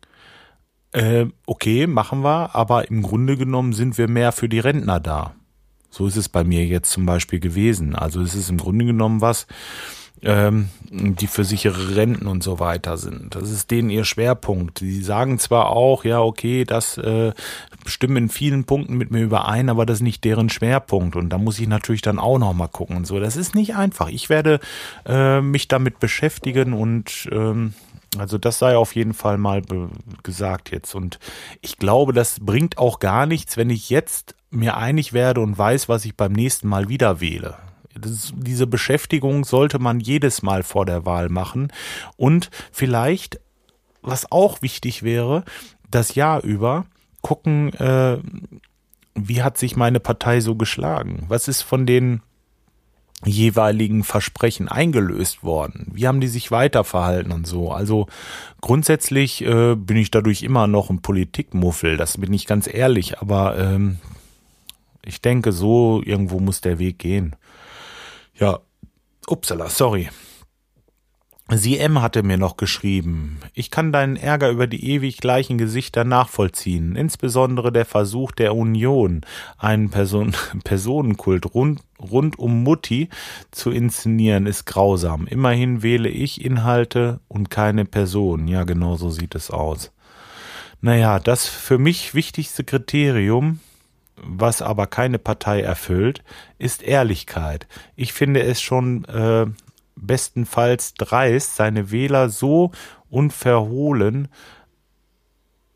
Äh, 0.92 1.26
okay, 1.46 1.86
machen 1.86 2.22
wir, 2.22 2.54
aber 2.54 2.88
im 2.90 3.02
Grunde 3.02 3.36
genommen 3.36 3.72
sind 3.72 3.98
wir 3.98 4.08
mehr 4.08 4.32
für 4.32 4.48
die 4.48 4.60
Rentner 4.60 5.00
da. 5.00 5.34
So 5.90 6.06
ist 6.06 6.16
es 6.16 6.28
bei 6.28 6.44
mir 6.44 6.64
jetzt 6.66 6.90
zum 6.90 7.06
Beispiel 7.06 7.40
gewesen. 7.40 7.94
Also 7.94 8.20
es 8.20 8.34
ist 8.34 8.50
im 8.50 8.58
Grunde 8.58 8.84
genommen 8.84 9.20
was, 9.20 9.46
ähm, 10.22 10.68
die 10.90 11.26
für 11.26 11.44
sichere 11.44 11.96
Renten 11.96 12.26
und 12.26 12.42
so 12.42 12.58
weiter 12.58 12.96
sind. 12.96 13.34
Das 13.34 13.50
ist 13.50 13.70
denen 13.70 13.90
ihr 13.90 14.04
Schwerpunkt. 14.04 14.80
Die 14.80 15.02
sagen 15.02 15.38
zwar 15.38 15.70
auch, 15.70 16.04
ja, 16.04 16.20
okay, 16.20 16.64
das 16.64 16.98
äh, 16.98 17.32
stimmen 17.86 18.16
in 18.16 18.28
vielen 18.28 18.64
Punkten 18.64 18.96
mit 18.96 19.10
mir 19.10 19.22
überein, 19.22 19.68
aber 19.68 19.86
das 19.86 19.98
ist 19.98 20.02
nicht 20.02 20.24
deren 20.24 20.50
Schwerpunkt. 20.50 21.16
Und 21.16 21.30
da 21.30 21.38
muss 21.38 21.58
ich 21.58 21.68
natürlich 21.68 22.02
dann 22.02 22.18
auch 22.18 22.38
noch 22.38 22.52
mal 22.52 22.68
gucken 22.68 22.96
und 22.96 23.06
so. 23.06 23.20
Das 23.20 23.36
ist 23.36 23.54
nicht 23.54 23.76
einfach. 23.76 24.08
Ich 24.08 24.28
werde 24.28 24.60
äh, 25.06 25.40
mich 25.40 25.68
damit 25.68 26.00
beschäftigen 26.00 26.72
und 26.72 27.28
ähm, 27.30 27.74
also 28.16 28.38
das 28.38 28.58
sei 28.58 28.76
auf 28.76 28.94
jeden 28.94 29.12
Fall 29.12 29.36
mal 29.36 29.62
gesagt 30.22 30.70
jetzt. 30.70 30.94
Und 30.94 31.18
ich 31.60 31.76
glaube, 31.76 32.12
das 32.12 32.40
bringt 32.40 32.78
auch 32.78 33.00
gar 33.00 33.26
nichts, 33.26 33.56
wenn 33.56 33.70
ich 33.70 33.90
jetzt 33.90 34.34
mir 34.50 34.76
einig 34.76 35.12
werde 35.12 35.42
und 35.42 35.58
weiß, 35.58 35.88
was 35.88 36.04
ich 36.04 36.16
beim 36.16 36.32
nächsten 36.32 36.68
Mal 36.68 36.88
wieder 36.88 37.20
wähle. 37.20 37.56
Das, 38.00 38.32
diese 38.36 38.66
Beschäftigung 38.66 39.44
sollte 39.44 39.78
man 39.78 40.00
jedes 40.00 40.42
Mal 40.42 40.62
vor 40.62 40.86
der 40.86 41.04
Wahl 41.04 41.28
machen. 41.28 41.72
Und 42.16 42.50
vielleicht, 42.72 43.40
was 44.02 44.30
auch 44.30 44.62
wichtig 44.62 45.02
wäre, 45.02 45.44
das 45.90 46.14
Jahr 46.14 46.42
über 46.42 46.86
gucken, 47.22 47.72
äh, 47.74 48.18
wie 49.14 49.42
hat 49.42 49.58
sich 49.58 49.76
meine 49.76 50.00
Partei 50.00 50.40
so 50.40 50.54
geschlagen? 50.54 51.24
Was 51.28 51.48
ist 51.48 51.62
von 51.62 51.86
den 51.86 52.22
jeweiligen 53.24 54.04
Versprechen 54.04 54.68
eingelöst 54.68 55.42
worden? 55.42 55.90
Wie 55.92 56.06
haben 56.06 56.20
die 56.20 56.28
sich 56.28 56.50
weiterverhalten 56.50 57.32
und 57.32 57.46
so? 57.46 57.72
Also 57.72 58.06
grundsätzlich 58.60 59.44
äh, 59.44 59.74
bin 59.74 59.96
ich 59.96 60.10
dadurch 60.10 60.42
immer 60.42 60.66
noch 60.66 60.90
ein 60.90 61.02
Politikmuffel, 61.02 61.96
das 61.96 62.18
bin 62.18 62.32
ich 62.32 62.46
ganz 62.46 62.72
ehrlich, 62.72 63.18
aber 63.18 63.58
ähm, 63.58 63.98
ich 65.04 65.20
denke, 65.20 65.52
so 65.52 66.02
irgendwo 66.04 66.38
muss 66.38 66.60
der 66.60 66.78
Weg 66.78 66.98
gehen. 66.98 67.34
Ja, 68.38 68.60
upsala, 69.26 69.68
sorry. 69.68 70.10
Sie 71.50 71.78
M 71.78 72.02
hatte 72.02 72.22
mir 72.22 72.36
noch 72.36 72.58
geschrieben, 72.58 73.40
ich 73.54 73.70
kann 73.70 73.90
deinen 73.90 74.16
Ärger 74.16 74.50
über 74.50 74.66
die 74.66 74.90
ewig 74.90 75.16
gleichen 75.16 75.56
Gesichter 75.56 76.04
nachvollziehen, 76.04 76.94
insbesondere 76.94 77.72
der 77.72 77.86
Versuch 77.86 78.32
der 78.32 78.54
Union, 78.54 79.22
einen 79.56 79.88
Person 79.88 80.36
Personenkult 80.64 81.54
rund, 81.54 81.80
rund 81.98 82.38
um 82.38 82.62
Mutti 82.62 83.08
zu 83.50 83.70
inszenieren, 83.70 84.44
ist 84.44 84.66
grausam. 84.66 85.26
Immerhin 85.26 85.82
wähle 85.82 86.10
ich 86.10 86.44
Inhalte 86.44 87.20
und 87.28 87.48
keine 87.48 87.86
Person. 87.86 88.46
Ja, 88.46 88.64
genau 88.64 88.96
so 88.96 89.08
sieht 89.08 89.34
es 89.34 89.50
aus. 89.50 89.90
Naja, 90.82 91.18
das 91.18 91.48
für 91.48 91.78
mich 91.78 92.14
wichtigste 92.14 92.62
Kriterium 92.62 93.58
was 94.22 94.62
aber 94.62 94.86
keine 94.86 95.18
Partei 95.18 95.60
erfüllt, 95.60 96.22
ist 96.58 96.82
Ehrlichkeit. 96.82 97.66
Ich 97.96 98.12
finde 98.12 98.42
es 98.42 98.60
schon 98.60 99.04
äh, 99.04 99.46
bestenfalls 99.96 100.94
dreist, 100.94 101.56
seine 101.56 101.90
Wähler 101.90 102.28
so 102.28 102.70
unverhohlen, 103.10 104.28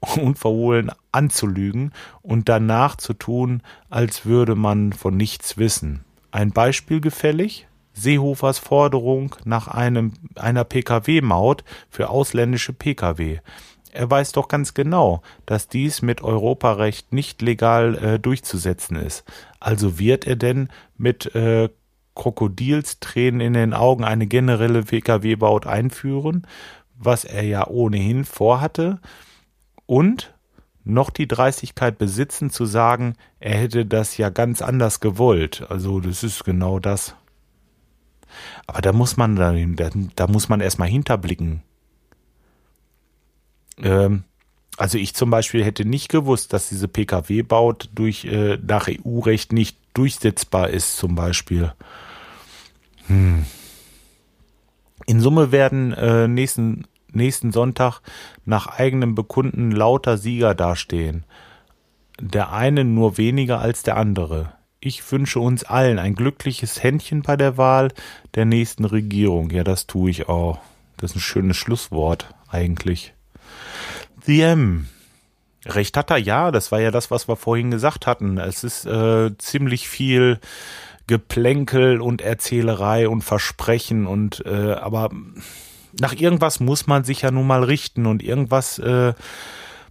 unverhohlen 0.16 0.90
anzulügen 1.12 1.92
und 2.22 2.48
danach 2.48 2.96
zu 2.96 3.12
tun, 3.12 3.62
als 3.90 4.26
würde 4.26 4.54
man 4.54 4.92
von 4.92 5.16
nichts 5.16 5.58
wissen. 5.58 6.04
Ein 6.30 6.50
Beispiel 6.50 7.00
gefällig? 7.00 7.66
Seehofers 7.94 8.58
Forderung 8.58 9.36
nach 9.44 9.68
einem, 9.68 10.14
einer 10.36 10.64
Pkw-Maut 10.64 11.62
für 11.90 12.08
ausländische 12.08 12.72
Pkw. 12.72 13.40
Er 13.92 14.10
weiß 14.10 14.32
doch 14.32 14.48
ganz 14.48 14.72
genau, 14.72 15.22
dass 15.44 15.68
dies 15.68 16.00
mit 16.00 16.22
Europarecht 16.22 17.12
nicht 17.12 17.42
legal 17.42 17.94
äh, 17.96 18.18
durchzusetzen 18.18 18.96
ist. 18.96 19.24
Also 19.60 19.98
wird 19.98 20.26
er 20.26 20.36
denn 20.36 20.68
mit 20.96 21.34
äh, 21.34 21.68
Krokodilstränen 22.14 23.40
in 23.40 23.52
den 23.52 23.74
Augen 23.74 24.04
eine 24.04 24.26
generelle 24.26 24.82
Pkw-Baut 24.82 25.66
einführen, 25.66 26.46
was 26.96 27.24
er 27.24 27.44
ja 27.44 27.66
ohnehin 27.66 28.24
vorhatte, 28.24 28.98
und 29.86 30.34
noch 30.84 31.10
die 31.10 31.28
Dreistigkeit 31.28 31.98
besitzen 31.98 32.50
zu 32.50 32.64
sagen, 32.64 33.14
er 33.40 33.56
hätte 33.56 33.84
das 33.84 34.16
ja 34.16 34.30
ganz 34.30 34.62
anders 34.62 35.00
gewollt. 35.00 35.66
Also 35.68 36.00
das 36.00 36.22
ist 36.24 36.44
genau 36.44 36.78
das. 36.78 37.14
Aber 38.66 38.80
da 38.80 38.92
muss 38.92 39.16
man 39.16 39.36
da, 39.36 39.54
da 40.16 40.26
muss 40.26 40.48
man 40.48 40.60
erstmal 40.60 40.88
hinterblicken. 40.88 41.62
Ähm, 43.78 44.24
also 44.76 44.98
ich 44.98 45.14
zum 45.14 45.30
Beispiel 45.30 45.64
hätte 45.64 45.84
nicht 45.84 46.08
gewusst, 46.08 46.52
dass 46.52 46.68
diese 46.68 46.88
Pkw-Baut 46.88 47.90
durch 47.94 48.24
äh, 48.24 48.58
nach 48.66 48.88
EU-Recht 48.88 49.52
nicht 49.52 49.78
durchsetzbar 49.94 50.70
ist, 50.70 50.96
zum 50.96 51.14
Beispiel. 51.14 51.72
Hm. 53.06 53.44
In 55.06 55.20
Summe 55.20 55.52
werden 55.52 55.92
äh, 55.92 56.28
nächsten, 56.28 56.84
nächsten 57.12 57.52
Sonntag 57.52 58.00
nach 58.44 58.66
eigenem 58.66 59.14
Bekunden 59.14 59.70
lauter 59.70 60.16
Sieger 60.16 60.54
dastehen. 60.54 61.24
Der 62.20 62.52
eine 62.52 62.84
nur 62.84 63.18
weniger 63.18 63.60
als 63.60 63.82
der 63.82 63.96
andere. 63.96 64.52
Ich 64.80 65.10
wünsche 65.12 65.38
uns 65.38 65.64
allen 65.64 65.98
ein 65.98 66.14
glückliches 66.14 66.82
Händchen 66.82 67.22
bei 67.22 67.36
der 67.36 67.56
Wahl 67.56 67.92
der 68.34 68.44
nächsten 68.44 68.84
Regierung. 68.84 69.50
Ja, 69.50 69.64
das 69.64 69.86
tue 69.86 70.10
ich 70.10 70.28
auch. 70.28 70.60
Das 70.96 71.10
ist 71.10 71.16
ein 71.16 71.20
schönes 71.20 71.56
Schlusswort 71.56 72.34
eigentlich. 72.48 73.12
The 74.24 74.40
M. 74.42 74.88
Recht 75.64 75.96
hat 75.96 76.10
er, 76.10 76.16
ja, 76.16 76.50
das 76.50 76.72
war 76.72 76.80
ja 76.80 76.90
das, 76.90 77.10
was 77.10 77.28
wir 77.28 77.36
vorhin 77.36 77.70
gesagt 77.70 78.06
hatten. 78.06 78.38
Es 78.38 78.64
ist 78.64 78.84
äh, 78.84 79.36
ziemlich 79.38 79.88
viel 79.88 80.40
Geplänkel 81.06 82.00
und 82.00 82.20
Erzählerei 82.20 83.08
und 83.08 83.22
Versprechen 83.22 84.06
und 84.06 84.44
äh, 84.46 84.72
aber 84.72 85.10
nach 86.00 86.14
irgendwas 86.14 86.60
muss 86.60 86.86
man 86.86 87.04
sich 87.04 87.22
ja 87.22 87.30
nun 87.30 87.46
mal 87.46 87.64
richten 87.64 88.06
und 88.06 88.22
irgendwas 88.22 88.78
äh, 88.78 89.12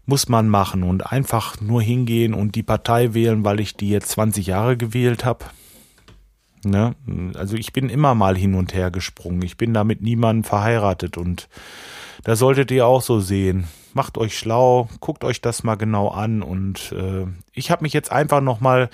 muss 0.06 0.28
man 0.30 0.50
machen 0.50 0.84
und 0.84 1.12
einfach 1.12 1.62
nur 1.62 1.82
hingehen 1.82 2.34
und 2.34 2.56
die 2.56 2.64
Partei 2.64 3.14
wählen, 3.14 3.46
weil 3.46 3.60
ich 3.60 3.78
die 3.78 3.90
jetzt 3.90 4.10
20 4.10 4.48
Jahre 4.48 4.78
gewählt 4.78 5.26
habe. 5.26 5.46
Ne? 6.64 6.96
Also 7.36 7.56
ich 7.56 7.72
bin 7.72 7.90
immer 7.90 8.16
mal 8.16 8.36
hin 8.36 8.56
und 8.56 8.74
her 8.74 8.92
gesprungen. 8.92 9.42
Ich 9.42 9.58
bin 9.58 9.74
da 9.74 9.84
mit 9.84 10.02
niemandem 10.02 10.44
verheiratet 10.44 11.18
und 11.18 11.50
da 12.24 12.36
solltet 12.36 12.72
ihr 12.72 12.86
auch 12.86 13.02
so 13.02 13.20
sehen. 13.20 13.68
Macht 13.94 14.18
euch 14.18 14.38
schlau, 14.38 14.90
guckt 15.00 15.24
euch 15.24 15.42
das 15.42 15.64
mal 15.64 15.76
genau 15.76 16.10
an 16.10 16.42
und 16.42 16.94
äh, 16.94 17.26
ich 17.54 17.72
habe 17.72 17.84
mich 17.84 17.94
jetzt 17.94 18.12
einfach 18.12 18.42
noch 18.42 18.62
mal 18.62 18.90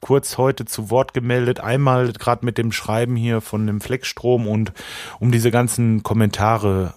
kurz 0.00 0.36
heute 0.36 0.66
zu 0.66 0.90
Wort 0.90 1.14
gemeldet. 1.14 1.60
Einmal 1.60 2.12
gerade 2.12 2.44
mit 2.44 2.58
dem 2.58 2.72
Schreiben 2.72 3.16
hier 3.16 3.40
von 3.40 3.66
dem 3.66 3.80
Fleckstrom 3.80 4.46
und 4.46 4.72
um 5.18 5.32
diese 5.32 5.50
ganzen 5.50 6.02
Kommentare 6.02 6.92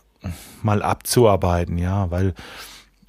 mal 0.62 0.82
abzuarbeiten, 0.82 1.78
ja, 1.78 2.12
weil 2.12 2.34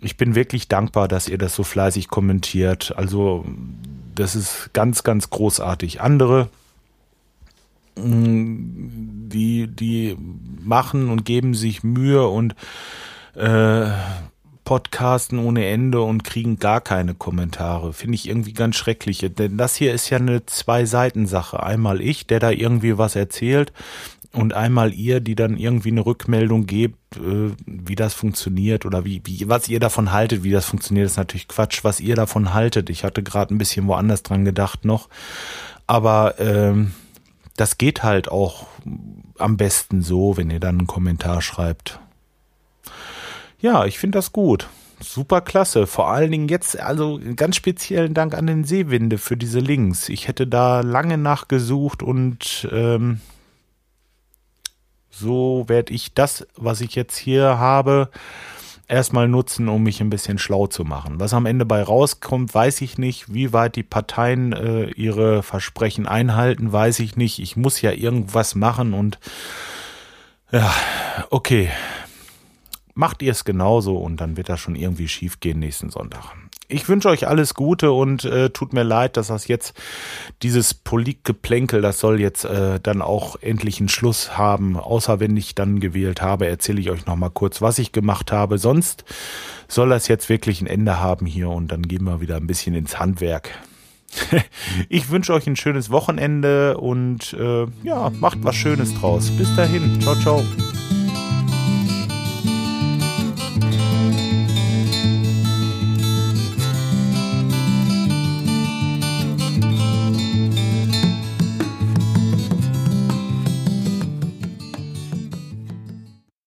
ich 0.00 0.16
bin 0.16 0.36
wirklich 0.36 0.68
dankbar, 0.68 1.08
dass 1.08 1.28
ihr 1.28 1.38
das 1.38 1.54
so 1.54 1.64
fleißig 1.64 2.08
kommentiert. 2.08 2.94
Also 2.96 3.44
das 4.14 4.36
ist 4.36 4.70
ganz, 4.72 5.02
ganz 5.02 5.30
großartig. 5.30 6.00
Andere 6.00 6.48
die, 7.96 9.66
die 9.66 10.16
machen 10.60 11.10
und 11.10 11.24
geben 11.24 11.54
sich 11.54 11.82
Mühe 11.82 12.28
und 12.28 12.54
äh, 13.38 13.90
podcasten 14.64 15.38
ohne 15.38 15.66
Ende 15.66 16.02
und 16.02 16.24
kriegen 16.24 16.58
gar 16.58 16.82
keine 16.82 17.14
Kommentare. 17.14 17.94
Finde 17.94 18.16
ich 18.16 18.28
irgendwie 18.28 18.52
ganz 18.52 18.76
schrecklich. 18.76 19.24
Denn 19.38 19.56
das 19.56 19.76
hier 19.76 19.94
ist 19.94 20.10
ja 20.10 20.18
eine 20.18 20.44
Zwei-Seiten-Sache. 20.44 21.62
Einmal 21.62 22.02
ich, 22.02 22.26
der 22.26 22.38
da 22.38 22.50
irgendwie 22.50 22.98
was 22.98 23.16
erzählt 23.16 23.72
und 24.32 24.52
einmal 24.52 24.92
ihr, 24.92 25.20
die 25.20 25.34
dann 25.34 25.56
irgendwie 25.56 25.90
eine 25.90 26.04
Rückmeldung 26.04 26.66
gebt, 26.66 27.16
äh, 27.16 27.52
wie 27.64 27.94
das 27.94 28.12
funktioniert 28.12 28.84
oder 28.84 29.04
wie, 29.04 29.22
wie, 29.24 29.48
was 29.48 29.68
ihr 29.68 29.80
davon 29.80 30.12
haltet, 30.12 30.42
wie 30.42 30.50
das 30.50 30.66
funktioniert, 30.66 31.06
ist 31.06 31.16
natürlich 31.16 31.48
Quatsch, 31.48 31.82
was 31.82 32.00
ihr 32.00 32.14
davon 32.14 32.52
haltet. 32.52 32.90
Ich 32.90 33.04
hatte 33.04 33.22
gerade 33.22 33.54
ein 33.54 33.58
bisschen 33.58 33.86
woanders 33.86 34.22
dran 34.22 34.44
gedacht 34.44 34.84
noch. 34.84 35.08
Aber 35.86 36.38
ähm, 36.38 36.92
das 37.56 37.78
geht 37.78 38.02
halt 38.02 38.30
auch 38.30 38.66
am 39.38 39.56
besten 39.56 40.02
so, 40.02 40.36
wenn 40.36 40.50
ihr 40.50 40.60
dann 40.60 40.78
einen 40.78 40.86
Kommentar 40.86 41.40
schreibt. 41.40 42.00
Ja, 43.60 43.84
ich 43.86 43.98
finde 43.98 44.18
das 44.18 44.32
gut. 44.32 44.68
Super 45.00 45.40
klasse. 45.40 45.86
Vor 45.86 46.08
allen 46.08 46.30
Dingen 46.30 46.48
jetzt, 46.48 46.78
also 46.78 47.20
ganz 47.36 47.56
speziellen 47.56 48.14
Dank 48.14 48.34
an 48.34 48.46
den 48.46 48.64
Seewinde 48.64 49.18
für 49.18 49.36
diese 49.36 49.60
Links. 49.60 50.08
Ich 50.08 50.28
hätte 50.28 50.46
da 50.46 50.80
lange 50.80 51.18
nachgesucht 51.18 52.02
und 52.02 52.68
ähm, 52.72 53.20
so 55.10 55.64
werde 55.68 55.92
ich 55.92 56.14
das, 56.14 56.46
was 56.56 56.80
ich 56.80 56.94
jetzt 56.94 57.16
hier 57.16 57.58
habe, 57.58 58.10
erstmal 58.88 59.28
nutzen, 59.28 59.68
um 59.68 59.82
mich 59.82 60.00
ein 60.00 60.10
bisschen 60.10 60.38
schlau 60.38 60.66
zu 60.66 60.84
machen. 60.84 61.20
Was 61.20 61.34
am 61.34 61.46
Ende 61.46 61.64
bei 61.64 61.82
rauskommt, 61.82 62.54
weiß 62.54 62.80
ich 62.80 62.98
nicht. 62.98 63.32
Wie 63.32 63.52
weit 63.52 63.76
die 63.76 63.82
Parteien 63.82 64.52
äh, 64.52 64.90
ihre 64.90 65.42
Versprechen 65.42 66.06
einhalten, 66.06 66.72
weiß 66.72 67.00
ich 67.00 67.16
nicht. 67.16 67.38
Ich 67.38 67.56
muss 67.56 67.80
ja 67.82 67.92
irgendwas 67.92 68.54
machen 68.54 68.94
und 68.94 69.18
ja, 70.50 70.72
okay. 71.30 71.70
Macht 72.98 73.22
ihr 73.22 73.30
es 73.30 73.44
genauso 73.44 73.96
und 73.96 74.16
dann 74.16 74.36
wird 74.36 74.48
das 74.48 74.58
schon 74.58 74.74
irgendwie 74.74 75.06
schief 75.06 75.38
gehen 75.38 75.60
nächsten 75.60 75.88
Sonntag. 75.88 76.34
ich 76.66 76.88
wünsche 76.88 77.08
euch 77.08 77.28
alles 77.28 77.54
Gute 77.54 77.92
und 77.92 78.24
äh, 78.24 78.50
tut 78.50 78.72
mir 78.72 78.82
leid, 78.82 79.16
dass 79.16 79.28
das 79.28 79.46
jetzt 79.46 79.72
dieses 80.42 80.74
Politgeplänkel, 80.74 81.80
das 81.80 82.00
soll 82.00 82.20
jetzt 82.20 82.44
äh, 82.44 82.80
dann 82.80 83.00
auch 83.00 83.36
endlich 83.40 83.78
einen 83.78 83.88
Schluss 83.88 84.36
haben. 84.36 84.76
Außer 84.76 85.20
wenn 85.20 85.36
ich 85.36 85.54
dann 85.54 85.78
gewählt 85.78 86.22
habe, 86.22 86.48
erzähle 86.48 86.80
ich 86.80 86.90
euch 86.90 87.06
noch 87.06 87.14
mal 87.14 87.30
kurz, 87.30 87.62
was 87.62 87.78
ich 87.78 87.92
gemacht 87.92 88.32
habe. 88.32 88.58
Sonst 88.58 89.04
soll 89.68 89.90
das 89.90 90.08
jetzt 90.08 90.28
wirklich 90.28 90.60
ein 90.60 90.66
Ende 90.66 90.98
haben 90.98 91.24
hier 91.24 91.50
und 91.50 91.70
dann 91.70 91.82
gehen 91.82 92.02
wir 92.02 92.20
wieder 92.20 92.34
ein 92.34 92.48
bisschen 92.48 92.74
ins 92.74 92.98
Handwerk. 92.98 93.50
ich 94.88 95.08
wünsche 95.08 95.34
euch 95.34 95.46
ein 95.46 95.54
schönes 95.54 95.90
Wochenende 95.90 96.78
und 96.78 97.32
äh, 97.34 97.66
ja, 97.84 98.10
macht 98.18 98.38
was 98.42 98.56
Schönes 98.56 98.92
draus. 98.94 99.30
Bis 99.30 99.54
dahin. 99.54 100.00
Ciao, 100.00 100.16
ciao. 100.16 100.42